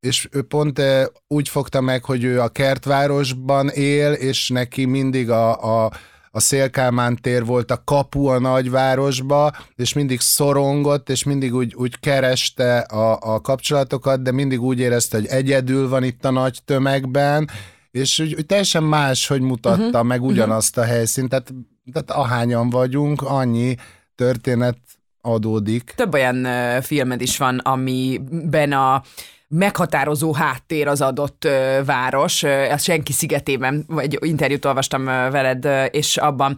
és 0.00 0.28
ő 0.30 0.42
pont 0.42 0.82
úgy 1.26 1.48
fogta 1.48 1.80
meg, 1.80 2.04
hogy 2.04 2.24
ő 2.24 2.40
a 2.40 2.48
kertvárosban 2.48 3.68
él, 3.68 4.12
és 4.12 4.48
neki 4.48 4.84
mindig 4.84 5.30
a, 5.30 5.84
a 5.84 5.90
a 6.36 6.40
Szélkálmán 6.40 7.16
tér 7.16 7.44
volt 7.44 7.70
a 7.70 7.82
kapu 7.84 8.26
a 8.26 8.38
nagyvárosba, 8.38 9.52
és 9.76 9.92
mindig 9.92 10.20
szorongott, 10.20 11.10
és 11.10 11.24
mindig 11.24 11.54
úgy, 11.54 11.74
úgy 11.74 12.00
kereste 12.00 12.78
a, 12.78 13.18
a 13.34 13.40
kapcsolatokat, 13.40 14.22
de 14.22 14.32
mindig 14.32 14.62
úgy 14.62 14.78
érezte, 14.78 15.16
hogy 15.16 15.26
egyedül 15.26 15.88
van 15.88 16.02
itt 16.02 16.24
a 16.24 16.30
nagy 16.30 16.58
tömegben, 16.64 17.50
és 17.90 18.18
úgy, 18.18 18.34
úgy 18.34 18.46
teljesen 18.46 18.82
más, 18.82 19.26
hogy 19.26 19.40
mutatta 19.40 19.86
uh-huh. 19.86 20.04
meg 20.04 20.22
ugyanazt 20.22 20.78
a 20.78 20.84
helyszínt, 20.84 21.28
tehát, 21.28 21.54
tehát 21.92 22.10
ahányan 22.10 22.70
vagyunk, 22.70 23.22
annyi 23.22 23.74
történet 24.14 24.78
adódik. 25.20 25.92
Több 25.96 26.14
olyan 26.14 26.46
filmed 26.82 27.20
is 27.20 27.38
van, 27.38 27.58
amiben 27.58 28.72
a 28.72 29.02
meghatározó 29.48 30.32
háttér 30.32 30.88
az 30.88 31.00
adott 31.00 31.48
város, 31.84 32.42
ez 32.42 32.82
senki 32.82 33.12
szigetében, 33.12 33.84
vagy 33.88 34.18
interjút 34.20 34.64
olvastam 34.64 35.04
veled, 35.04 35.68
és 35.90 36.16
abban 36.16 36.56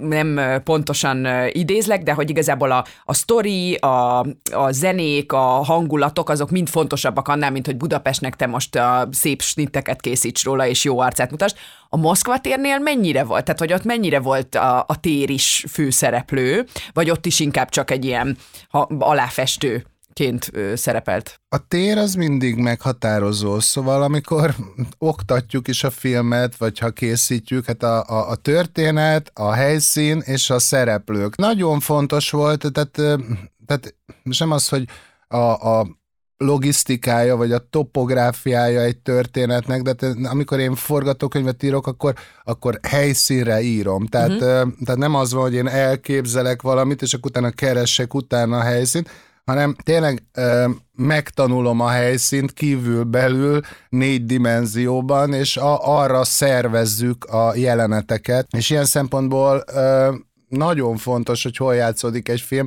nem 0.00 0.40
pontosan 0.64 1.26
idézlek, 1.48 2.02
de 2.02 2.12
hogy 2.12 2.30
igazából 2.30 2.70
a, 2.70 2.84
a 3.04 3.14
sztori, 3.14 3.74
a, 3.74 4.18
a 4.52 4.70
zenék, 4.70 5.32
a 5.32 5.38
hangulatok, 5.38 6.28
azok 6.28 6.50
mind 6.50 6.68
fontosabbak 6.68 7.28
annál, 7.28 7.50
mint 7.50 7.66
hogy 7.66 7.76
Budapestnek 7.76 8.36
te 8.36 8.46
most 8.46 8.76
a 8.76 9.08
szép 9.10 9.42
snitteket 9.42 10.00
készíts 10.00 10.44
róla, 10.44 10.66
és 10.66 10.84
jó 10.84 10.98
arcát 10.98 11.30
mutasd. 11.30 11.56
A 11.88 11.96
Moszkva 11.96 12.38
térnél 12.38 12.78
mennyire 12.78 13.24
volt? 13.24 13.44
Tehát, 13.44 13.60
hogy 13.60 13.72
ott 13.72 13.84
mennyire 13.84 14.20
volt 14.20 14.54
a, 14.54 14.84
a 14.88 15.00
tér 15.00 15.30
is 15.30 15.64
főszereplő, 15.70 16.66
vagy 16.92 17.10
ott 17.10 17.26
is 17.26 17.40
inkább 17.40 17.68
csak 17.68 17.90
egy 17.90 18.04
ilyen 18.04 18.36
ha, 18.68 18.88
aláfestő 18.98 19.84
ként 20.12 20.50
szerepelt. 20.74 21.40
A 21.48 21.66
tér 21.68 21.98
az 21.98 22.14
mindig 22.14 22.56
meghatározó, 22.56 23.60
szóval 23.60 24.02
amikor 24.02 24.54
oktatjuk 24.98 25.68
is 25.68 25.84
a 25.84 25.90
filmet, 25.90 26.56
vagy 26.56 26.78
ha 26.78 26.90
készítjük, 26.90 27.64
hát 27.64 27.82
a, 27.82 28.04
a, 28.06 28.28
a 28.30 28.34
történet, 28.34 29.30
a 29.34 29.52
helyszín 29.52 30.22
és 30.24 30.50
a 30.50 30.58
szereplők. 30.58 31.36
Nagyon 31.36 31.80
fontos 31.80 32.30
volt, 32.30 32.72
tehát, 32.72 33.20
tehát 33.66 33.94
sem 34.30 34.50
az, 34.50 34.68
hogy 34.68 34.84
a, 35.28 35.76
a 35.76 36.00
logisztikája, 36.36 37.36
vagy 37.36 37.52
a 37.52 37.66
topográfiája 37.70 38.80
egy 38.80 38.96
történetnek, 38.96 39.82
de 39.82 39.92
te, 39.92 40.14
amikor 40.22 40.58
én 40.58 40.74
forgatókönyvet 40.74 41.62
írok, 41.62 41.86
akkor, 41.86 42.14
akkor 42.44 42.78
helyszínre 42.82 43.60
írom. 43.60 44.06
Tehát, 44.06 44.30
uh-huh. 44.30 44.72
tehát 44.84 44.96
nem 44.96 45.14
az 45.14 45.32
van, 45.32 45.42
hogy 45.42 45.54
én 45.54 45.68
elképzelek 45.68 46.62
valamit, 46.62 47.02
és 47.02 47.14
akkor 47.14 47.30
utána 47.30 47.50
keresek 47.50 48.14
utána 48.14 48.56
a 48.56 48.62
helyszínt, 48.62 49.10
hanem 49.44 49.76
tényleg 49.82 50.22
ö, 50.32 50.68
megtanulom 50.92 51.80
a 51.80 51.88
helyszínt 51.88 52.52
kívül-belül 52.52 53.60
négy 53.88 54.26
dimenzióban, 54.26 55.32
és 55.32 55.56
a, 55.56 55.98
arra 56.00 56.24
szervezzük 56.24 57.24
a 57.24 57.54
jeleneteket, 57.54 58.46
és 58.56 58.70
ilyen 58.70 58.84
szempontból 58.84 59.64
ö, 59.72 60.14
nagyon 60.48 60.96
fontos, 60.96 61.42
hogy 61.42 61.56
hol 61.56 61.74
játszódik 61.74 62.28
egy 62.28 62.40
film. 62.40 62.66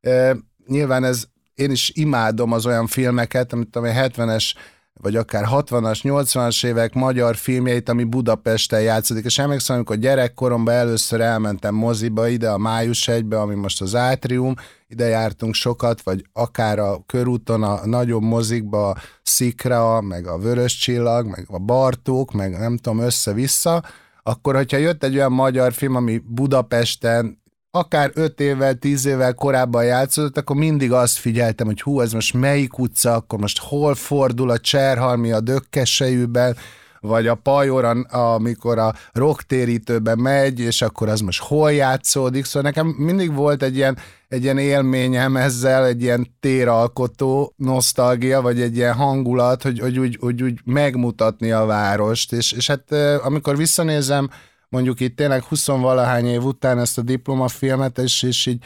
Ö, 0.00 0.32
nyilván 0.66 1.04
ez, 1.04 1.24
én 1.54 1.70
is 1.70 1.92
imádom 1.94 2.52
az 2.52 2.66
olyan 2.66 2.86
filmeket, 2.86 3.52
amit 3.52 3.76
a 3.76 3.80
70-es 3.80 4.52
vagy 5.00 5.16
akár 5.16 5.44
60-as, 5.50 6.00
80-as 6.02 6.66
évek 6.66 6.94
magyar 6.94 7.36
filmjeit, 7.36 7.88
ami 7.88 8.04
Budapesten 8.04 8.80
játszódik. 8.80 9.24
És 9.24 9.38
emlékszem, 9.38 9.76
amikor 9.76 9.96
gyerekkoromban 9.96 10.74
először 10.74 11.20
elmentem 11.20 11.74
moziba 11.74 12.28
ide, 12.28 12.50
a 12.50 12.58
Május 12.58 13.08
egybe, 13.08 13.40
ami 13.40 13.54
most 13.54 13.80
az 13.80 13.94
Átrium, 13.94 14.54
ide 14.88 15.06
jártunk 15.06 15.54
sokat, 15.54 16.02
vagy 16.02 16.24
akár 16.32 16.78
a 16.78 17.02
körúton, 17.06 17.62
a 17.62 17.86
nagyobb 17.86 18.22
mozikba, 18.22 18.88
a 18.88 18.96
Szikra, 19.22 20.00
meg 20.00 20.26
a 20.26 20.38
Vörös 20.38 20.76
Csillag, 20.76 21.26
meg 21.26 21.46
a 21.48 21.58
Bartók, 21.58 22.32
meg 22.32 22.58
nem 22.58 22.76
tudom, 22.76 22.98
össze-vissza, 22.98 23.82
akkor, 24.22 24.54
hogyha 24.54 24.76
jött 24.76 25.04
egy 25.04 25.16
olyan 25.16 25.32
magyar 25.32 25.72
film, 25.72 25.94
ami 25.94 26.22
Budapesten 26.26 27.42
akár 27.74 28.10
öt 28.14 28.40
évvel, 28.40 28.74
tíz 28.74 29.06
évvel 29.06 29.34
korábban 29.34 29.84
játszódott, 29.84 30.36
akkor 30.36 30.56
mindig 30.56 30.92
azt 30.92 31.16
figyeltem, 31.16 31.66
hogy 31.66 31.82
hú, 31.82 32.00
ez 32.00 32.12
most 32.12 32.34
melyik 32.34 32.78
utca, 32.78 33.14
akkor 33.14 33.38
most 33.38 33.58
hol 33.58 33.94
fordul 33.94 34.50
a 34.50 34.58
Cserhalmi 34.58 35.32
a 35.32 35.40
dökkesejűben, 35.40 36.56
vagy 37.00 37.26
a 37.26 37.34
pajor, 37.34 38.06
amikor 38.08 38.78
a 38.78 38.94
rocktérítőben 39.12 40.18
megy, 40.18 40.60
és 40.60 40.82
akkor 40.82 41.08
az 41.08 41.20
most 41.20 41.42
hol 41.42 41.72
játszódik. 41.72 42.44
Szóval 42.44 42.70
nekem 42.70 42.86
mindig 42.86 43.34
volt 43.34 43.62
egy 43.62 43.76
ilyen, 43.76 43.98
egy 44.28 44.42
ilyen 44.42 44.58
élményem 44.58 45.36
ezzel, 45.36 45.86
egy 45.86 46.02
ilyen 46.02 46.26
téralkotó 46.40 47.52
nosztalgia, 47.56 48.40
vagy 48.40 48.60
egy 48.60 48.76
ilyen 48.76 48.94
hangulat, 48.94 49.62
hogy, 49.62 49.78
hogy 49.78 49.98
úgy, 49.98 50.18
úgy, 50.20 50.42
úgy 50.42 50.60
megmutatni 50.64 51.50
a 51.50 51.64
várost. 51.64 52.32
És, 52.32 52.52
és 52.52 52.66
hát 52.66 52.92
amikor 53.22 53.56
visszanézem, 53.56 54.30
mondjuk 54.74 55.00
itt 55.00 55.16
tényleg 55.16 55.42
20 55.42 55.66
valahány 55.66 56.26
év 56.26 56.44
után 56.44 56.78
ezt 56.78 56.98
a 56.98 57.02
diplomafilmet, 57.02 57.98
és, 57.98 58.22
és 58.22 58.46
így 58.46 58.64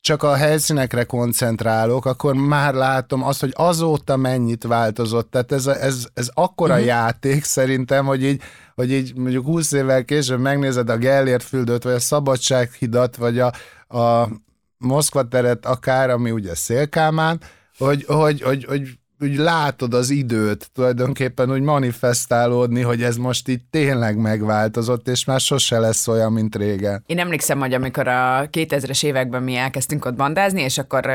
csak 0.00 0.22
a 0.22 0.34
helyszínekre 0.34 1.04
koncentrálok, 1.04 2.06
akkor 2.06 2.34
már 2.34 2.74
látom 2.74 3.22
azt, 3.22 3.40
hogy 3.40 3.52
azóta 3.56 4.16
mennyit 4.16 4.64
változott. 4.64 5.30
Tehát 5.30 5.52
ez, 5.52 5.66
ez, 5.66 6.06
ez 6.14 6.30
akkora 6.34 6.72
uh-huh. 6.72 6.88
játék 6.88 7.44
szerintem, 7.44 8.04
hogy 8.04 8.24
így, 8.24 8.42
hogy 8.74 8.92
így 8.92 9.16
mondjuk 9.16 9.44
20 9.44 9.72
évvel 9.72 10.04
később 10.04 10.40
megnézed 10.40 10.90
a 10.90 10.96
Gellért 10.96 11.42
füldöt, 11.42 11.82
vagy 11.82 11.92
a 11.92 12.00
Szabadsághidat, 12.00 13.16
vagy 13.16 13.38
a, 13.38 13.52
a 13.98 14.28
Moszkva 14.78 15.28
teret 15.28 15.66
akár, 15.66 16.10
ami 16.10 16.30
ugye 16.30 16.54
Szélkámán, 16.54 17.40
hogy, 17.78 18.04
hogy, 18.04 18.42
hogy, 18.42 18.64
hogy 18.64 18.98
úgy 19.24 19.36
látod 19.36 19.94
az 19.94 20.10
időt 20.10 20.70
tulajdonképpen 20.72 21.52
úgy 21.52 21.60
manifestálódni, 21.60 22.80
hogy 22.80 23.02
ez 23.02 23.16
most 23.16 23.48
itt 23.48 23.66
tényleg 23.70 24.16
megváltozott, 24.16 25.08
és 25.08 25.24
már 25.24 25.40
sose 25.40 25.78
lesz 25.78 26.08
olyan, 26.08 26.32
mint 26.32 26.56
régen. 26.56 27.02
Én 27.06 27.18
emlékszem, 27.18 27.58
hogy 27.58 27.72
amikor 27.72 28.08
a 28.08 28.48
2000-es 28.50 29.04
években 29.04 29.42
mi 29.42 29.56
elkezdtünk 29.56 30.04
ott 30.04 30.14
bandázni, 30.14 30.62
és 30.62 30.78
akkor 30.78 31.10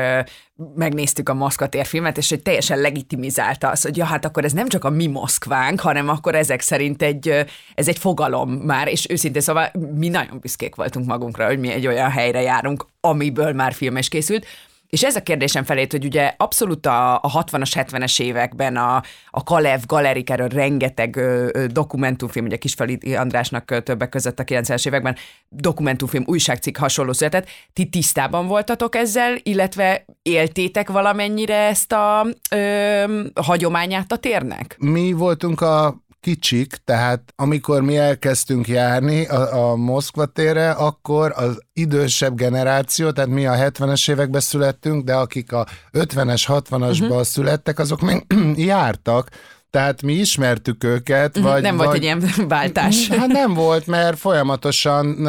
megnéztük 0.74 1.28
a 1.28 1.34
Moszkva 1.34 1.66
térfilmet, 1.66 2.16
és 2.16 2.28
hogy 2.28 2.42
teljesen 2.42 2.78
legitimizálta 2.78 3.68
az, 3.68 3.82
hogy 3.82 3.96
ja, 3.96 4.04
hát 4.04 4.24
akkor 4.24 4.44
ez 4.44 4.52
nem 4.52 4.68
csak 4.68 4.84
a 4.84 4.90
mi 4.90 5.06
Moszkvánk, 5.06 5.80
hanem 5.80 6.08
akkor 6.08 6.34
ezek 6.34 6.60
szerint 6.60 7.02
egy, 7.02 7.28
ez 7.74 7.88
egy 7.88 7.98
fogalom 7.98 8.50
már, 8.50 8.88
és 8.88 9.06
őszintén 9.08 9.42
szóval 9.42 9.70
mi 9.94 10.08
nagyon 10.08 10.38
büszkék 10.40 10.74
voltunk 10.74 11.06
magunkra, 11.06 11.46
hogy 11.46 11.58
mi 11.58 11.70
egy 11.70 11.86
olyan 11.86 12.10
helyre 12.10 12.40
járunk, 12.40 12.86
amiből 13.00 13.52
már 13.52 13.72
film 13.72 13.96
is 13.96 14.08
készült, 14.08 14.46
És 14.90 15.02
ez 15.02 15.16
a 15.16 15.22
kérdésem 15.22 15.64
felé, 15.64 15.86
hogy 15.90 16.04
ugye 16.04 16.34
abszolút 16.36 16.86
a, 16.86 17.14
a 17.14 17.44
60-as, 17.44 17.70
70-es 17.74 18.20
években 18.20 18.76
a, 18.76 19.02
a 19.30 19.42
Kalev 19.42 19.80
Galerik, 19.86 20.30
erről 20.30 20.48
rengeteg 20.48 21.16
ö, 21.16 21.48
ö, 21.52 21.66
dokumentumfilm, 21.66 22.44
ugye 22.44 22.56
Kisfali 22.56 22.98
Andrásnak 23.14 23.82
többek 23.82 24.08
között 24.08 24.38
a 24.38 24.44
90-es 24.44 24.86
években 24.86 25.16
dokumentumfilm, 25.48 26.24
újságcikk 26.26 26.76
hasonló 26.76 27.12
született. 27.12 27.48
Ti 27.72 27.88
tisztában 27.88 28.46
voltatok 28.46 28.94
ezzel, 28.94 29.36
illetve 29.42 30.04
éltétek 30.22 30.90
valamennyire 30.90 31.56
ezt 31.56 31.92
a 31.92 32.26
ö, 32.50 33.22
hagyományát 33.34 34.12
a 34.12 34.16
térnek? 34.16 34.76
Mi 34.78 35.12
voltunk 35.12 35.60
a 35.60 36.02
kicsik, 36.20 36.76
tehát 36.84 37.32
amikor 37.36 37.82
mi 37.82 37.96
elkezdtünk 37.96 38.68
járni 38.68 39.26
a, 39.26 39.70
a 39.70 39.76
Moszkva 39.76 40.26
térre, 40.26 40.70
akkor 40.70 41.32
az 41.36 41.62
idősebb 41.72 42.34
generáció, 42.34 43.10
tehát 43.10 43.30
mi 43.30 43.46
a 43.46 43.54
70-es 43.54 44.10
években 44.10 44.40
születtünk, 44.40 45.04
de 45.04 45.14
akik 45.14 45.52
a 45.52 45.66
50-es, 45.92 46.42
60-asban 46.46 47.00
uh-huh. 47.00 47.22
születtek, 47.22 47.78
azok 47.78 48.00
még 48.00 48.26
jártak, 48.70 49.28
tehát 49.70 50.02
mi 50.02 50.12
ismertük 50.12 50.84
őket. 50.84 51.36
Uh-huh, 51.36 51.52
vagy, 51.52 51.62
nem 51.62 51.76
vagy, 51.76 51.84
volt 51.84 51.96
egy 51.96 52.02
ilyen 52.02 52.24
váltás. 52.48 53.08
Hát 53.08 53.26
nem 53.26 53.54
volt, 53.54 53.86
mert 53.86 54.18
folyamatosan, 54.18 55.22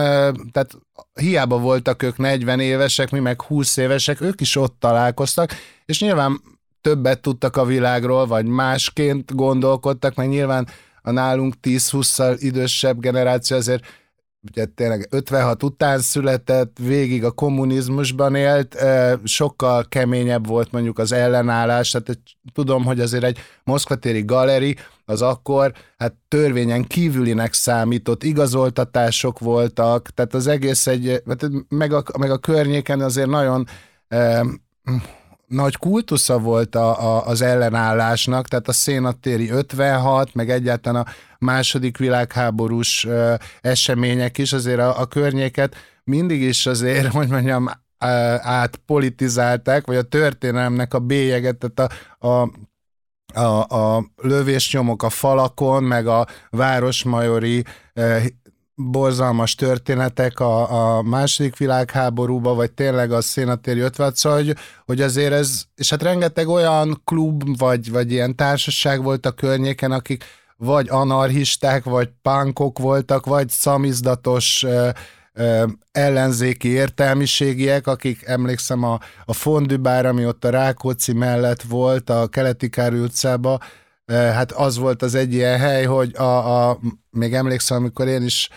tehát 0.52 0.78
hiába 1.14 1.58
voltak 1.58 2.04
ők 2.04 2.18
40 2.18 2.60
évesek, 2.60 3.12
mi 3.12 3.20
meg 3.20 3.42
20 3.42 3.78
évesek, 3.78 4.22
ők 4.22 4.42
is 4.42 4.56
ott 4.56 4.76
találkoztak, 4.80 5.52
és 5.86 6.00
nyilván 6.00 6.42
többet 6.82 7.22
tudtak 7.22 7.58
a 7.58 7.66
világról, 7.66 8.26
vagy 8.26 8.46
másként 8.46 9.36
gondolkodtak, 9.36 10.16
meg 10.16 10.28
nyilván 10.30 10.68
a 11.02 11.12
nálunk 11.12 11.54
10-20-szal 11.62 12.36
idősebb 12.40 13.00
generáció 13.00 13.58
azért 13.58 13.84
ugye 14.50 14.66
tényleg 14.66 15.08
56 15.10 15.64
után 15.64 16.00
született, 16.00 16.78
végig 16.80 17.24
a 17.24 17.32
kommunizmusban 17.32 18.36
élt, 18.36 18.78
sokkal 19.24 19.86
keményebb 19.90 20.48
volt 20.48 20.72
mondjuk 20.72 21.00
az 21.00 21.12
ellenállás, 21.12 21.90
tehát 21.90 22.20
tudom, 22.54 22.84
hogy 22.86 23.00
azért 23.00 23.24
egy 23.24 23.38
moszkvatéri 23.64 24.24
galeri 24.26 24.76
az 25.06 25.22
akkor 25.22 25.74
hát 25.98 26.14
törvényen 26.28 26.84
kívülinek 26.84 27.54
számított, 27.54 28.24
igazoltatások 28.24 29.40
voltak, 29.40 30.10
tehát 30.10 30.34
az 30.34 30.48
egész 30.48 30.88
egy, 30.88 31.22
hát 31.28 31.50
meg 31.68 31.94
a, 31.94 32.04
meg 32.20 32.32
a 32.32 32.38
környéken 32.38 33.02
azért 33.02 33.30
nagyon 33.30 33.68
nagy 35.52 35.78
kultusza 35.78 36.40
volt 36.40 36.76
a, 36.76 37.16
a, 37.16 37.26
az 37.26 37.42
ellenállásnak, 37.42 38.48
tehát 38.48 38.68
a 38.68 38.74
szénatéri 38.74 39.50
56, 39.50 40.34
meg 40.34 40.50
egyáltalán 40.50 41.02
a 41.02 41.12
második 41.40 41.98
világháborús 41.98 43.06
ö, 43.06 43.34
események 43.62 44.38
is 44.38 44.54
azért 44.54 44.80
a, 44.80 45.00
a 45.00 45.06
környéket 45.06 45.76
mindig 46.04 46.42
is 46.42 46.66
azért, 46.66 47.08
hogy 47.18 47.28
mondjam, 47.28 47.70
átpolitizálták, 48.38 49.86
vagy 49.86 49.96
a 49.96 50.02
történelemnek 50.02 50.94
a 50.94 51.00
bélyeget, 51.00 51.58
tehát 51.58 51.94
a, 52.20 52.28
a 52.28 52.50
a, 53.34 53.76
a 53.76 54.06
lövésnyomok 54.16 55.04
a 55.04 55.10
falakon, 55.10 55.84
meg 55.84 56.08
a 56.08 56.28
városmajori 56.50 57.64
borzalmas 58.90 59.56
történetek 59.56 60.40
a, 60.40 60.98
a 60.98 61.02
második 61.02 61.58
világháborúba, 61.58 62.54
vagy 62.54 62.72
tényleg 62.72 63.12
a 63.12 63.22
szénatéri 63.22 63.80
56, 63.80 64.16
szóval, 64.16 64.38
hogy, 64.38 64.56
hogy 64.86 65.02
azért 65.02 65.34
ez, 65.34 65.64
és 65.76 65.90
hát 65.90 66.04
rengeteg 66.04 66.48
olyan 66.48 67.02
klub, 67.04 67.58
vagy, 67.58 67.92
vagy 67.92 68.12
ilyen 68.12 68.36
társaság 68.36 69.04
volt 69.04 69.26
a 69.26 69.32
környéken, 69.32 69.92
akik 69.92 70.24
vagy 70.58 70.88
anarchisták, 70.90 71.84
vagy 71.84 72.10
pánkok 72.22 72.80
voltak, 72.80 73.26
vagy 73.26 73.50
szamizdatos 73.50 74.64
ö, 74.64 74.90
ö, 75.34 75.66
ellenzéki 75.92 76.68
értelmiségiek, 76.68 77.88
akik 77.88 78.24
emlékszem 78.26 78.84
a, 78.84 79.00
a 79.26 79.34
Fondübár, 79.34 80.06
ami 80.06 80.26
ott 80.26 80.46
a 80.46 80.50
Rákóczi 80.50 81.14
mellett 81.14 81.62
volt, 81.62 82.10
a 82.10 82.28
Keleti 82.28 82.70
Károly 82.70 83.00
utcába, 83.00 83.60
hát 84.12 84.52
az 84.52 84.78
volt 84.78 85.02
az 85.02 85.16
egy 85.16 85.34
ilyen 85.34 85.60
hely, 85.60 85.84
hogy 85.84 86.16
a, 86.16 86.70
a 86.70 86.80
még 87.10 87.34
emlékszem, 87.34 87.78
amikor 87.78 88.08
én 88.08 88.24
is 88.24 88.50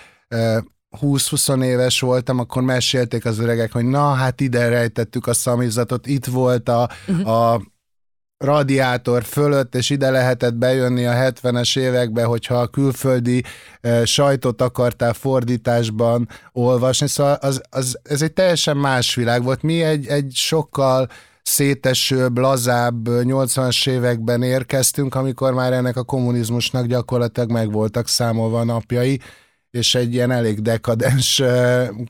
20-20 1.01 1.65
éves 1.65 2.01
voltam, 2.01 2.39
akkor 2.39 2.63
mesélték 2.63 3.25
az 3.25 3.39
öregek, 3.39 3.73
hogy 3.73 3.85
na, 3.85 4.13
hát 4.13 4.41
ide 4.41 4.69
rejtettük 4.69 5.27
a 5.27 5.35
szamizatot, 5.35 6.07
itt 6.07 6.25
volt 6.25 6.69
a, 6.69 6.91
uh-huh. 7.09 7.29
a 7.29 7.61
radiátor 8.45 9.25
fölött, 9.25 9.75
és 9.75 9.91
ide 9.91 10.11
lehetett 10.11 10.55
bejönni 10.55 11.07
a 11.07 11.13
70-es 11.13 11.79
évekbe, 11.79 12.25
hogyha 12.25 12.55
a 12.55 12.67
külföldi 12.67 13.45
e, 13.81 14.05
sajtot 14.05 14.63
akartál 14.63 15.13
fordításban 15.13 16.29
olvasni, 16.53 17.09
szóval 17.09 17.39
az, 17.41 17.61
az, 17.71 17.99
ez 18.03 18.23
egy 18.23 18.33
teljesen 18.33 18.77
más 18.77 19.15
világ 19.15 19.43
volt. 19.43 19.63
Mi 19.63 19.83
egy, 19.83 20.07
egy 20.07 20.33
sokkal 20.35 21.09
szétesőbb, 21.43 22.39
lazább 22.39 23.09
80-as 23.09 23.89
években 23.89 24.43
érkeztünk, 24.43 25.15
amikor 25.15 25.53
már 25.53 25.73
ennek 25.73 25.97
a 25.97 26.05
kommunizmusnak 26.05 26.87
gyakorlatilag 26.87 27.51
meg 27.51 27.73
voltak 27.73 28.09
számolva 28.09 28.59
a 28.59 28.65
napjai, 28.65 29.21
és 29.75 29.95
egy 29.95 30.15
ilyen 30.15 30.31
elég 30.31 30.63
dekadens 30.63 31.43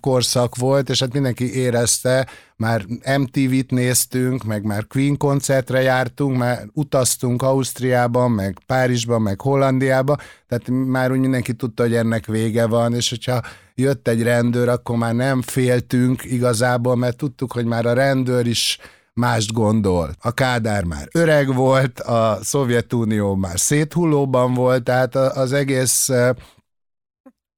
korszak 0.00 0.56
volt, 0.56 0.88
és 0.88 1.00
hát 1.00 1.12
mindenki 1.12 1.54
érezte, 1.54 2.28
már 2.56 2.84
MTV-t 3.18 3.70
néztünk, 3.70 4.44
meg 4.44 4.62
már 4.62 4.86
Queen 4.86 5.16
koncertre 5.16 5.82
jártunk, 5.82 6.36
már 6.36 6.62
utaztunk 6.72 7.42
Ausztriában, 7.42 8.30
meg 8.30 8.58
Párizsban, 8.66 9.22
meg 9.22 9.40
Hollandiába, 9.40 10.16
tehát 10.48 10.68
már 10.68 11.10
úgy 11.10 11.18
mindenki 11.18 11.52
tudta, 11.52 11.82
hogy 11.82 11.94
ennek 11.94 12.26
vége 12.26 12.66
van, 12.66 12.94
és 12.94 13.10
hogyha 13.10 13.40
jött 13.74 14.08
egy 14.08 14.22
rendőr, 14.22 14.68
akkor 14.68 14.96
már 14.96 15.14
nem 15.14 15.42
féltünk 15.42 16.24
igazából, 16.24 16.96
mert 16.96 17.16
tudtuk, 17.16 17.52
hogy 17.52 17.64
már 17.64 17.86
a 17.86 17.92
rendőr 17.92 18.46
is 18.46 18.78
mást 19.12 19.52
gondol. 19.52 20.10
A 20.20 20.32
Kádár 20.32 20.84
már 20.84 21.08
öreg 21.12 21.54
volt, 21.54 22.00
a 22.00 22.38
Szovjetunió 22.42 23.34
már 23.34 23.60
széthullóban 23.60 24.54
volt, 24.54 24.82
tehát 24.82 25.14
az 25.14 25.52
egész 25.52 26.10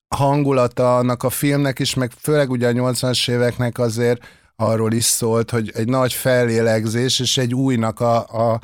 hangulata 0.09 0.97
annak 0.97 1.23
a 1.23 1.31
filmnek 1.31 1.79
is, 1.79 1.95
meg 1.95 2.11
főleg 2.21 2.51
ugye 2.51 2.69
a 2.69 2.73
80-as 2.73 3.31
éveknek 3.31 3.79
azért 3.79 4.25
arról 4.57 4.93
is 4.93 5.05
szólt, 5.05 5.51
hogy 5.51 5.71
egy 5.75 5.89
nagy 5.89 6.13
fellélegzés, 6.13 7.21
és 7.21 7.39
egy 7.39 7.55
újnak 7.55 8.01
a, 8.01 8.17
a 8.17 8.61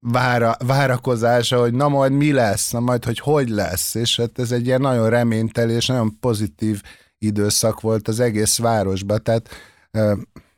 vára, 0.00 0.56
várakozása, 0.66 1.60
hogy 1.60 1.74
na 1.74 1.88
majd 1.88 2.12
mi 2.12 2.32
lesz, 2.32 2.70
na 2.70 2.80
majd 2.80 3.04
hogy 3.04 3.18
hogy 3.18 3.48
lesz, 3.48 3.94
és 3.94 4.16
hát 4.16 4.38
ez 4.38 4.52
egy 4.52 4.66
ilyen 4.66 4.80
nagyon 4.80 5.10
reményteli 5.10 5.72
és 5.72 5.86
nagyon 5.86 6.18
pozitív 6.20 6.82
időszak 7.18 7.80
volt 7.80 8.08
az 8.08 8.20
egész 8.20 8.58
városban, 8.58 9.22
tehát 9.22 9.48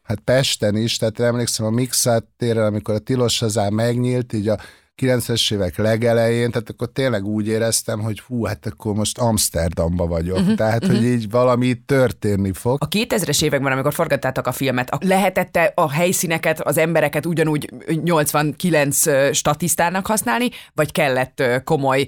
hát 0.02 0.20
Pesten 0.24 0.76
is, 0.76 0.96
tehát 0.96 1.20
emlékszem 1.20 1.66
a 1.66 1.70
Mixát 1.70 2.24
térrel, 2.36 2.66
amikor 2.66 2.94
a 2.94 2.98
Tilos 2.98 3.38
Hazán 3.38 3.72
megnyílt, 3.72 4.32
így 4.32 4.48
a 4.48 4.58
90-es 5.02 5.52
évek 5.52 5.76
legelején, 5.76 6.50
tehát 6.50 6.70
akkor 6.70 6.88
tényleg 6.92 7.24
úgy 7.24 7.46
éreztem, 7.46 8.00
hogy 8.00 8.20
hú, 8.20 8.44
hát 8.44 8.66
akkor 8.66 8.94
most 8.94 9.18
Amsterdamba 9.18 10.06
vagyok. 10.06 10.38
Uh-huh, 10.38 10.54
tehát, 10.54 10.84
uh-huh. 10.84 10.98
hogy 10.98 11.08
így 11.08 11.30
valami 11.30 11.74
történni 11.86 12.52
fog. 12.52 12.78
A 12.80 12.88
2000-es 12.88 13.42
években, 13.42 13.72
amikor 13.72 13.92
forgattátok 13.92 14.46
a 14.46 14.52
filmet, 14.52 14.96
lehetette 15.00 15.72
a 15.74 15.90
helyszíneket, 15.90 16.60
az 16.60 16.78
embereket 16.78 17.26
ugyanúgy 17.26 17.70
89 18.04 19.34
statisztának 19.34 20.06
használni, 20.06 20.50
vagy 20.74 20.92
kellett 20.92 21.42
komoly, 21.64 22.06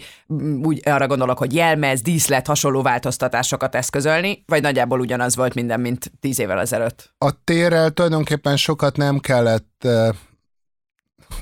úgy 0.62 0.80
arra 0.84 1.06
gondolok, 1.06 1.38
hogy 1.38 1.54
jelmez, 1.54 2.02
díszlet, 2.02 2.46
hasonló 2.46 2.82
változtatásokat 2.82 3.74
eszközölni, 3.74 4.42
vagy 4.46 4.62
nagyjából 4.62 5.00
ugyanaz 5.00 5.36
volt 5.36 5.54
minden, 5.54 5.80
mint 5.80 6.12
10 6.20 6.38
évvel 6.38 6.60
ezelőtt? 6.60 7.12
A 7.18 7.44
térrel 7.44 7.90
tulajdonképpen 7.90 8.56
sokat 8.56 8.96
nem 8.96 9.18
kellett 9.18 9.86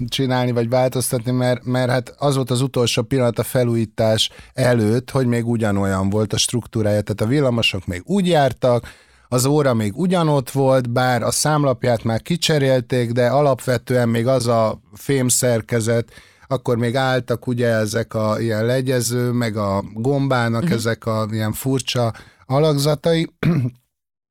csinálni, 0.09 0.53
vagy 0.53 0.69
változtatni, 0.69 1.31
mert, 1.31 1.65
mert 1.65 1.91
hát 1.91 2.15
az 2.19 2.35
volt 2.35 2.51
az 2.51 2.61
utolsó 2.61 3.03
pillanat 3.03 3.39
a 3.39 3.43
felújítás 3.43 4.31
előtt, 4.53 5.11
hogy 5.11 5.27
még 5.27 5.47
ugyanolyan 5.47 6.11
volt 6.11 6.33
a 6.33 6.37
struktúrája, 6.39 7.01
tehát 7.01 7.21
a 7.21 7.27
villamosok 7.27 7.87
még 7.87 8.03
úgy 8.05 8.27
jártak, 8.27 8.89
az 9.29 9.45
óra 9.47 9.75
még 9.75 9.97
ugyanott 9.97 10.51
volt, 10.51 10.91
bár 10.91 11.23
a 11.23 11.31
számlapját 11.31 12.05
már 12.05 12.23
kicserélték, 12.23 13.13
de 13.13 13.27
alapvetően 13.27 14.09
még 14.09 14.27
az 14.27 14.47
a 14.47 14.81
fémszerkezet, 14.93 16.09
akkor 16.49 16.77
még 16.77 16.97
álltak 16.97 17.47
ugye 17.47 17.69
ezek 17.69 18.15
a 18.15 18.41
ilyen 18.41 18.65
legyező, 18.65 19.31
meg 19.31 19.57
a 19.57 19.85
gombának 19.95 20.63
uh-huh. 20.63 20.77
ezek 20.77 21.07
a 21.07 21.27
ilyen 21.31 21.53
furcsa 21.53 22.13
alakzatai, 22.47 23.33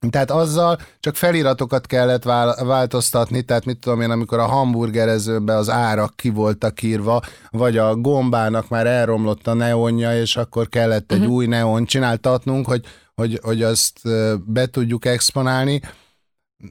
tehát 0.09 0.31
azzal 0.31 0.79
csak 0.99 1.15
feliratokat 1.15 1.87
kellett 1.87 2.23
változtatni, 2.63 3.41
tehát 3.41 3.65
mit 3.65 3.79
tudom 3.79 4.01
én, 4.01 4.11
amikor 4.11 4.39
a 4.39 4.45
hamburgerezőbe 4.45 5.55
az 5.55 5.69
árak 5.69 6.15
ki 6.15 6.29
voltak 6.29 6.81
írva, 6.81 7.21
vagy 7.49 7.77
a 7.77 7.95
gombának 7.95 8.69
már 8.69 8.87
elromlott 8.87 9.47
a 9.47 9.53
neonja, 9.53 10.19
és 10.19 10.35
akkor 10.35 10.67
kellett 10.67 11.11
egy 11.11 11.19
uh-huh. 11.19 11.33
új 11.33 11.45
neon 11.45 11.85
csináltatnunk, 11.85 12.65
hogy, 12.65 12.85
hogy, 13.15 13.39
hogy 13.43 13.63
azt 13.63 13.99
be 14.45 14.65
tudjuk 14.65 15.05
exponálni. 15.05 15.81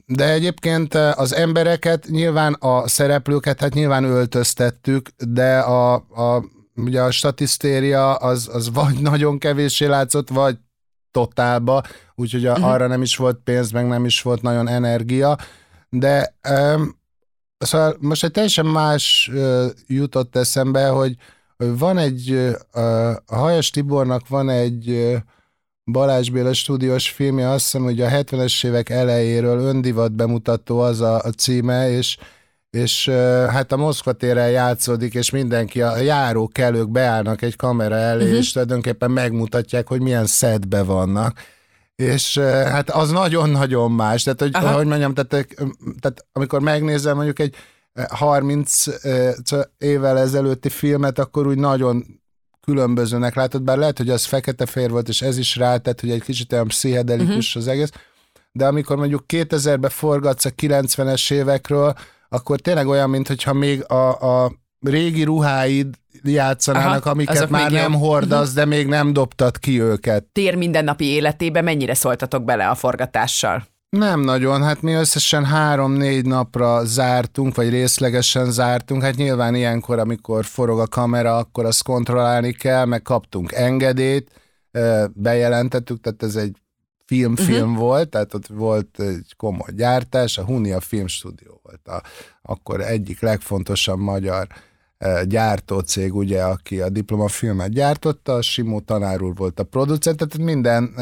De 0.05 0.31
egyébként 0.31 0.93
az 0.93 1.35
embereket, 1.35 2.07
nyilván 2.07 2.53
a 2.53 2.87
szereplőket, 2.87 3.59
hát 3.59 3.73
nyilván 3.73 4.03
öltöztettük, 4.03 5.09
de 5.17 5.59
a, 5.59 5.93
a 5.93 6.43
ugye 6.75 7.01
a 7.01 7.11
statisztéria 7.11 8.15
az, 8.15 8.49
az 8.53 8.73
vagy 8.73 8.99
nagyon 8.99 9.37
kevéssé 9.37 9.85
látszott, 9.85 10.29
vagy 10.29 10.57
totálba, 11.11 11.83
úgyhogy 12.15 12.47
uh-huh. 12.47 12.65
arra 12.65 12.87
nem 12.87 13.01
is 13.01 13.15
volt 13.15 13.39
pénz, 13.43 13.71
meg 13.71 13.87
nem 13.87 14.05
is 14.05 14.21
volt 14.21 14.41
nagyon 14.41 14.67
energia, 14.67 15.37
de 15.89 16.35
um, 16.49 16.99
szóval 17.57 17.95
most 17.99 18.23
egy 18.23 18.31
teljesen 18.31 18.65
más 18.65 19.29
uh, 19.33 19.65
jutott 19.87 20.35
eszembe, 20.35 20.87
hogy 20.87 21.15
van 21.57 21.97
egy, 21.97 22.31
uh, 22.31 22.55
a 23.25 23.35
Hajas 23.35 23.69
Tibornak 23.69 24.27
van 24.27 24.49
egy 24.49 24.89
uh, 24.89 25.15
Balázs 25.91 26.29
Béla 26.29 26.53
stúdiós 26.53 27.09
filmje, 27.09 27.49
azt 27.49 27.63
hiszem, 27.63 27.83
hogy 27.83 28.01
a 28.01 28.09
70-es 28.09 28.65
évek 28.65 28.89
elejéről 28.89 29.59
öndivat 29.59 30.11
bemutató 30.11 30.79
az 30.79 31.01
a, 31.01 31.15
a 31.15 31.29
címe, 31.29 31.89
és 31.89 32.17
és 32.75 33.09
hát 33.49 33.71
a 33.71 33.77
Moszkva 33.77 34.13
téren 34.13 34.49
játszódik, 34.49 35.13
és 35.13 35.29
mindenki, 35.29 35.81
a 35.81 35.97
járókelők 35.97 36.89
beállnak 36.89 37.41
egy 37.41 37.55
kamera 37.55 37.95
elé, 37.95 38.23
uh-huh. 38.23 38.37
és 38.37 38.51
tulajdonképpen 38.51 39.11
megmutatják, 39.11 39.87
hogy 39.87 40.01
milyen 40.01 40.25
szedbe 40.25 40.83
vannak. 40.83 41.39
És 41.95 42.37
hát 42.37 42.89
az 42.89 43.11
nagyon-nagyon 43.11 43.91
más. 43.91 44.23
Tehát, 44.23 44.39
hogy, 44.39 44.51
Aha. 44.53 44.75
hogy 44.75 44.85
mondjam, 44.85 45.13
tehát, 45.13 45.29
tehát 45.99 46.25
amikor 46.31 46.61
megnézem 46.61 47.15
mondjuk 47.15 47.39
egy 47.39 47.55
30 48.09 48.83
évvel 49.77 50.19
ezelőtti 50.19 50.69
filmet, 50.69 51.19
akkor 51.19 51.47
úgy 51.47 51.57
nagyon 51.57 52.05
különbözőnek 52.61 53.35
látod, 53.35 53.63
bár 53.63 53.77
lehet, 53.77 53.97
hogy 53.97 54.09
az 54.09 54.25
fekete-fér 54.25 54.89
volt, 54.89 55.07
és 55.07 55.21
ez 55.21 55.37
is 55.37 55.55
rátett, 55.55 55.99
hogy 55.99 56.11
egy 56.11 56.23
kicsit 56.23 56.53
olyan 56.53 56.67
pszichedelikus 56.67 57.47
uh-huh. 57.47 57.63
az 57.63 57.67
egész, 57.67 57.91
de 58.51 58.65
amikor 58.65 58.97
mondjuk 58.97 59.23
2000-ben 59.27 59.89
forgatsz 59.89 60.45
a 60.45 60.49
90-es 60.49 61.31
évekről, 61.31 61.93
akkor 62.29 62.59
tényleg 62.59 62.87
olyan, 62.87 63.09
mintha 63.09 63.53
még 63.53 63.83
a, 63.91 64.43
a 64.43 64.51
régi 64.87 65.23
ruháid 65.23 65.87
játszanának, 66.23 67.01
Aha, 67.01 67.09
amiket 67.09 67.49
már 67.49 67.71
nem 67.71 67.91
jó. 67.91 67.97
hordasz, 67.97 68.53
de 68.53 68.65
még 68.65 68.87
nem 68.87 69.13
dobtad 69.13 69.59
ki 69.59 69.81
őket. 69.81 70.23
Tér 70.23 70.55
mindennapi 70.55 71.05
életébe 71.05 71.61
mennyire 71.61 71.93
szóltatok 71.93 72.43
bele 72.43 72.69
a 72.69 72.75
forgatással? 72.75 73.67
Nem 73.89 74.19
nagyon, 74.19 74.63
hát 74.63 74.81
mi 74.81 74.93
összesen 74.93 75.45
három-négy 75.45 76.25
napra 76.25 76.85
zártunk, 76.85 77.55
vagy 77.55 77.69
részlegesen 77.69 78.51
zártunk, 78.51 79.01
hát 79.01 79.15
nyilván 79.15 79.55
ilyenkor, 79.55 79.99
amikor 79.99 80.45
forog 80.45 80.79
a 80.79 80.87
kamera, 80.87 81.37
akkor 81.37 81.65
azt 81.65 81.83
kontrollálni 81.83 82.51
kell, 82.51 82.85
meg 82.85 83.01
kaptunk 83.01 83.51
engedélyt, 83.51 84.31
bejelentettük, 85.13 86.01
tehát 86.01 86.23
ez 86.23 86.35
egy 86.35 86.55
film-film 87.05 87.69
uh-huh. 87.69 87.77
volt, 87.77 88.09
tehát 88.09 88.33
ott 88.33 88.47
volt 88.47 88.99
egy 88.99 89.33
komoly 89.37 89.71
gyártás, 89.75 90.37
a 90.37 90.43
Hunia 90.43 90.79
Filmstúdió 90.79 91.59
volt 91.63 91.87
a, 91.87 92.01
akkor 92.41 92.81
egyik 92.81 93.21
legfontosabb 93.21 93.99
magyar 93.99 94.47
gyártócég, 95.25 96.15
ugye, 96.15 96.43
aki 96.43 96.81
a 96.81 96.89
diplomafilmet 96.89 97.71
gyártotta, 97.71 98.33
a 98.33 98.41
Simó 98.41 98.79
tanár 98.79 99.21
úr 99.21 99.35
volt 99.35 99.59
a 99.59 99.63
producent, 99.63 100.17
tehát 100.17 100.37
minden 100.37 100.93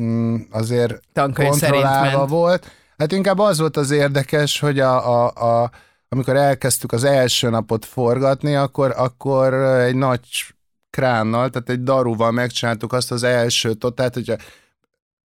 mm, 0.00 0.36
azért 0.50 1.00
Tankönyv 1.12 1.48
kontrollálva 1.48 2.26
volt. 2.26 2.70
Hát 2.96 3.12
inkább 3.12 3.38
az 3.38 3.58
volt 3.58 3.76
az 3.76 3.90
érdekes, 3.90 4.60
hogy 4.60 4.80
a, 4.80 5.24
a, 5.24 5.62
a, 5.62 5.70
amikor 6.08 6.36
elkezdtük 6.36 6.92
az 6.92 7.04
első 7.04 7.50
napot 7.50 7.84
forgatni, 7.84 8.54
akkor, 8.54 8.94
akkor 8.96 9.54
egy 9.54 9.94
nagy 9.94 10.20
kránnal, 10.90 11.50
tehát 11.50 11.68
egy 11.68 11.82
daruval 11.82 12.30
megcsináltuk 12.30 12.92
azt 12.92 13.12
az 13.12 13.22
elsőt, 13.22 13.86
tehát 13.94 14.14
hogyha 14.14 14.36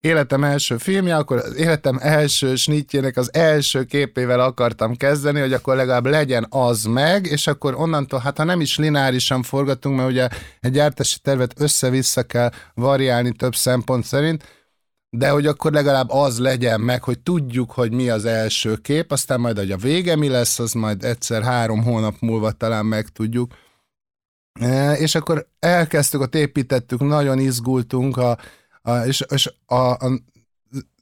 életem 0.08 0.44
első 0.44 0.78
filmje, 0.78 1.16
akkor 1.16 1.38
az 1.38 1.56
életem 1.56 1.98
első 2.02 2.56
snitjének 2.56 3.18
az 3.18 3.34
első 3.34 3.84
képével 3.84 4.40
akartam 4.40 4.96
kezdeni, 4.96 5.40
hogy 5.40 5.54
akkor 5.54 5.76
legalább 5.76 6.06
legyen 6.06 6.46
az 6.50 6.84
meg, 6.84 7.26
és 7.26 7.48
akkor 7.48 7.76
onnantól, 7.76 8.20
hát 8.20 8.38
ha 8.38 8.44
nem 8.44 8.62
is 8.62 8.78
lineárisan 8.78 9.44
forgatunk, 9.44 9.98
mert 9.98 10.10
ugye 10.10 10.28
egy 10.60 10.72
gyártási 10.72 11.18
tervet 11.20 11.54
össze-vissza 11.58 12.24
kell 12.24 12.52
variálni 12.74 13.32
több 13.32 13.56
szempont 13.56 14.04
szerint, 14.04 14.44
de 15.10 15.30
hogy 15.30 15.46
akkor 15.46 15.72
legalább 15.72 16.10
az 16.10 16.40
legyen 16.40 16.82
meg, 16.82 17.04
hogy 17.04 17.20
tudjuk, 17.20 17.72
hogy 17.72 17.92
mi 17.92 18.10
az 18.10 18.26
első 18.26 18.76
kép, 18.76 19.12
aztán 19.12 19.40
majd, 19.40 19.58
hogy 19.58 19.72
a 19.72 19.78
vége 19.78 20.16
mi 20.16 20.28
lesz, 20.28 20.60
az 20.60 20.74
majd 20.74 21.04
egyszer 21.04 21.44
három 21.44 21.84
hónap 21.84 22.16
múlva 22.20 22.52
talán 22.52 22.86
megtudjuk. 22.86 23.54
E, 24.60 24.94
és 24.94 25.16
akkor 25.16 25.48
elkezdtük, 25.60 26.22
ott 26.22 26.36
építettük, 26.36 27.00
nagyon 27.00 27.40
izgultunk, 27.40 28.18
a, 28.18 28.38
a, 28.88 29.06
és, 29.06 29.24
és 29.30 29.54
a, 29.66 29.76
a, 29.76 30.22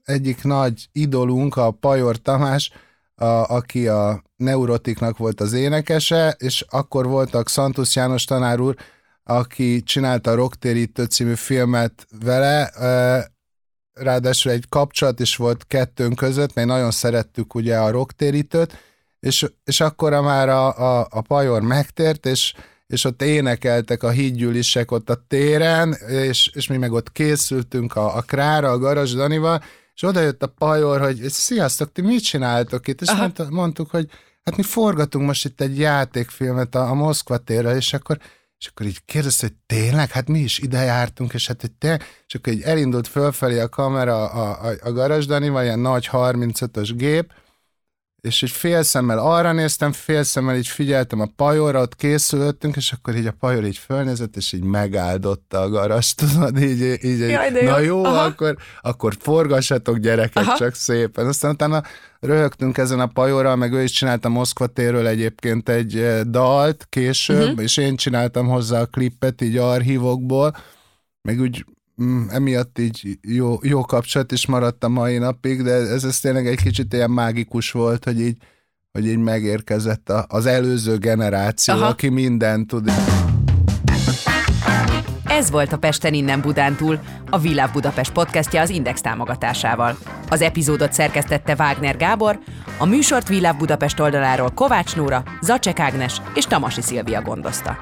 egyik 0.04 0.44
nagy 0.44 0.88
idolunk, 0.92 1.56
a 1.56 1.72
Pajor 1.72 2.18
Tamás, 2.18 2.72
a, 3.16 3.26
aki 3.26 3.88
a 3.88 4.24
Neurotiknak 4.36 5.18
volt 5.18 5.42
az 5.42 5.54
énekese, 5.54 6.36
és 6.38 6.66
akkor 6.70 7.08
voltak 7.08 7.50
Szantusz 7.50 7.96
János 7.96 8.24
tanár 8.24 8.60
úr, 8.60 8.76
aki 9.24 9.84
csinálta 9.84 10.32
a 10.32 10.36
Rocktérítő 10.36 11.04
című 11.04 11.34
filmet 11.34 12.08
vele, 12.24 12.72
ráadásul 13.94 14.52
egy 14.52 14.66
kapcsolat 14.70 15.20
is 15.20 15.36
volt 15.36 15.68
kettőnk 15.68 16.16
között, 16.16 16.54
mert 16.54 16.68
nagyon 16.68 16.92
szerettük 16.92 17.56
ugye 17.56 17.78
a 17.78 17.90
rocktérítőt, 17.92 18.78
és, 19.20 19.46
és 19.64 19.82
akkor 19.82 20.12
már 20.12 20.50
a, 20.50 20.78
a, 21.00 21.08
a 21.10 21.22
Pajor 21.22 21.62
megtért, 21.62 22.26
és 22.26 22.54
és 22.88 23.04
ott 23.04 23.22
énekeltek 23.22 24.04
a 24.04 24.10
hídgyűlisek 24.10 24.92
ott 24.92 25.10
a 25.10 25.24
téren, 25.28 25.94
és, 26.08 26.52
és 26.54 26.68
mi 26.68 26.78
meg 26.78 26.92
ott 26.92 27.12
készültünk 27.12 27.96
a, 27.96 28.16
a 28.16 28.22
Krára, 28.22 28.70
a 28.70 28.78
Garas 28.78 29.14
Danival, 29.14 29.64
és 29.94 30.04
oda 30.04 30.22
jött 30.22 30.44
a 30.44 30.48
pajor, 30.48 31.02
hogy 31.02 31.30
sziasztok, 31.30 31.92
ti 31.92 32.02
mit 32.02 32.24
csináltok 32.24 32.88
itt? 32.88 33.02
És 33.02 33.12
mondta, 33.12 33.48
mondtuk, 33.50 33.90
hogy 33.90 34.10
hát 34.44 34.58
mi 34.58 34.64
forgatunk 34.64 35.26
most 35.26 35.46
itt 35.46 35.62
egy 35.62 35.80
játékfilmet 35.80 36.76
a, 36.76 36.90
a 36.90 36.94
Moszkva 36.94 37.38
térre, 37.38 37.76
és 37.76 37.94
akkor 37.94 38.18
és 38.58 38.68
akkor 38.68 38.86
így 38.86 39.06
kérdezte, 39.06 39.48
hogy 39.48 39.56
tényleg, 39.66 40.12
hát 40.12 40.28
mi 40.28 40.40
is 40.40 40.60
ide 40.60 40.82
jártunk, 40.84 41.34
és 41.34 41.48
hát 41.48 41.62
hogy 41.62 41.72
te, 41.72 42.02
és 42.28 42.36
akkor 42.36 42.54
így 42.54 42.62
elindult 42.62 43.08
fölfelé 43.08 43.60
a 43.60 43.70
kamera 43.70 44.30
a, 44.30 44.68
a, 44.68 44.74
a 44.82 44.92
garasdani, 44.92 45.46
ilyen 45.64 45.80
nagy 45.80 46.10
35-ös 46.12 46.92
gép, 46.96 47.34
és 48.26 48.42
így 48.42 48.52
félszemmel 48.52 49.18
arra 49.18 49.52
néztem, 49.52 49.92
félszemmel 49.92 50.56
így 50.56 50.68
figyeltem 50.68 51.20
a 51.20 51.28
pajorra, 51.36 51.82
ott 51.82 51.96
készülöttünk, 51.96 52.76
és 52.76 52.92
akkor 52.92 53.16
így 53.16 53.26
a 53.26 53.36
pajor 53.40 53.66
így 53.66 53.78
fölnézett, 53.78 54.36
és 54.36 54.54
így 54.54 54.64
megáldotta 54.64 55.60
a 55.60 55.70
garas, 55.70 56.14
tudod, 56.16 56.62
így, 56.62 56.98
így, 57.04 57.20
Jaj, 57.20 57.48
így 57.48 57.64
na 57.64 57.80
jó, 57.80 58.04
Aha. 58.04 58.24
akkor, 58.24 58.58
akkor 58.82 59.14
forgassatok 59.20 59.98
gyerekek 59.98 60.44
Aha. 60.44 60.58
csak 60.58 60.74
szépen. 60.74 61.28
Aztán 61.28 61.52
utána 61.52 61.84
röhögtünk 62.20 62.78
ezen 62.78 63.00
a 63.00 63.08
pajorral, 63.08 63.56
meg 63.56 63.74
ő 63.74 63.84
is 63.84 63.92
csinálta 63.92 64.30
Moszkva 64.30 64.68
térről 64.68 65.08
egyébként 65.08 65.70
egy 65.70 65.98
eh, 65.98 66.22
dalt 66.22 66.86
később, 66.90 67.48
uh-huh. 67.48 67.62
és 67.62 67.78
én 67.78 67.96
csináltam 67.96 68.48
hozzá 68.48 68.82
a 68.82 68.86
klippet 68.86 69.42
így 69.42 69.58
archívokból, 69.58 70.56
meg 71.22 71.40
úgy 71.40 71.66
mm, 72.04 72.30
emiatt 72.30 72.80
így 72.80 73.18
jó, 73.22 73.58
jó 73.62 73.82
kapcsolat 73.82 74.32
is 74.32 74.46
maradt 74.46 74.84
a 74.84 74.90
mai 74.90 75.18
napig, 75.18 75.62
de 75.62 75.72
ez, 75.72 76.04
ez 76.04 76.20
tényleg 76.20 76.48
egy 76.48 76.62
kicsit 76.62 76.94
ilyen 76.94 77.12
mágikus 77.12 77.72
volt, 77.72 78.04
hogy 78.04 78.22
így, 78.22 78.38
hogy 78.92 79.08
így 79.08 79.18
megérkezett 79.18 80.10
a, 80.10 80.26
az 80.28 80.46
előző 80.46 80.98
generáció, 80.98 81.74
Aha. 81.74 81.86
aki 81.86 82.10
mindent 82.10 82.68
tud. 82.68 82.92
Ez 85.36 85.52
volt 85.52 85.74
a 85.74 85.78
Pesten 85.78 86.14
innen 86.14 86.42
Budántúl, 86.42 87.00
a 87.30 87.40
Villá 87.40 87.66
Budapest 87.66 88.12
podcastja 88.12 88.62
az 88.62 88.70
Index 88.70 89.02
támogatásával. 89.02 89.98
Az 90.30 90.42
epizódot 90.42 90.94
szerkesztette 90.94 91.56
Wagner 91.58 91.98
Gábor, 91.98 92.40
a 92.78 92.86
műsort 92.86 93.28
Villá 93.28 93.52
Budapest 93.52 94.00
oldaláról 94.00 94.50
Kovács 94.50 94.96
Nóra, 94.96 95.24
Zacek 95.42 95.80
Ágnes 95.80 96.22
és 96.34 96.46
Tamasi 96.46 96.82
Szilvia 96.82 97.22
gondozta. 97.22 97.78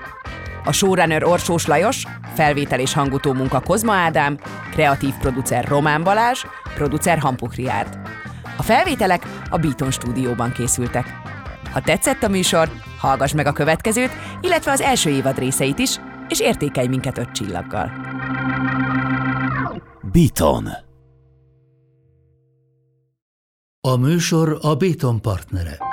A 0.66 0.72
showrunner 0.72 1.24
Orsós 1.24 1.66
Lajos, 1.66 2.06
felvétel 2.34 2.80
és 2.80 2.94
hangutó 2.94 3.34
munka 3.34 3.60
Kozma 3.60 3.94
Ádám, 3.94 4.38
kreatív 4.72 5.14
producer 5.20 5.68
Román 5.68 6.04
Balázs, 6.04 6.46
producer 6.76 7.20
Hampuk 7.20 7.56
Riárd. 7.56 8.00
A 8.58 8.64
felvételek 8.64 9.24
a 9.50 9.58
Beaton 9.58 9.92
stúdióban 9.92 10.52
készültek. 10.52 11.22
Ha 11.72 11.82
tetszett 11.82 12.24
a 12.24 12.28
műsor, 12.28 12.70
hallgass 12.98 13.34
meg 13.34 13.46
a 13.46 13.52
következőt, 13.52 14.12
illetve 14.42 14.72
az 14.72 14.82
első 14.82 15.10
évad 15.10 15.38
részeit 15.38 15.80
is, 15.80 16.00
és 16.28 16.40
értékelj 16.40 16.88
minket 16.88 17.18
öt 17.18 17.32
csillaggal. 17.32 17.92
Beaton 20.12 20.68
A 23.82 23.96
műsor 23.96 24.58
a 24.62 24.76
Beaton 24.76 25.22
partnere. 25.22 25.93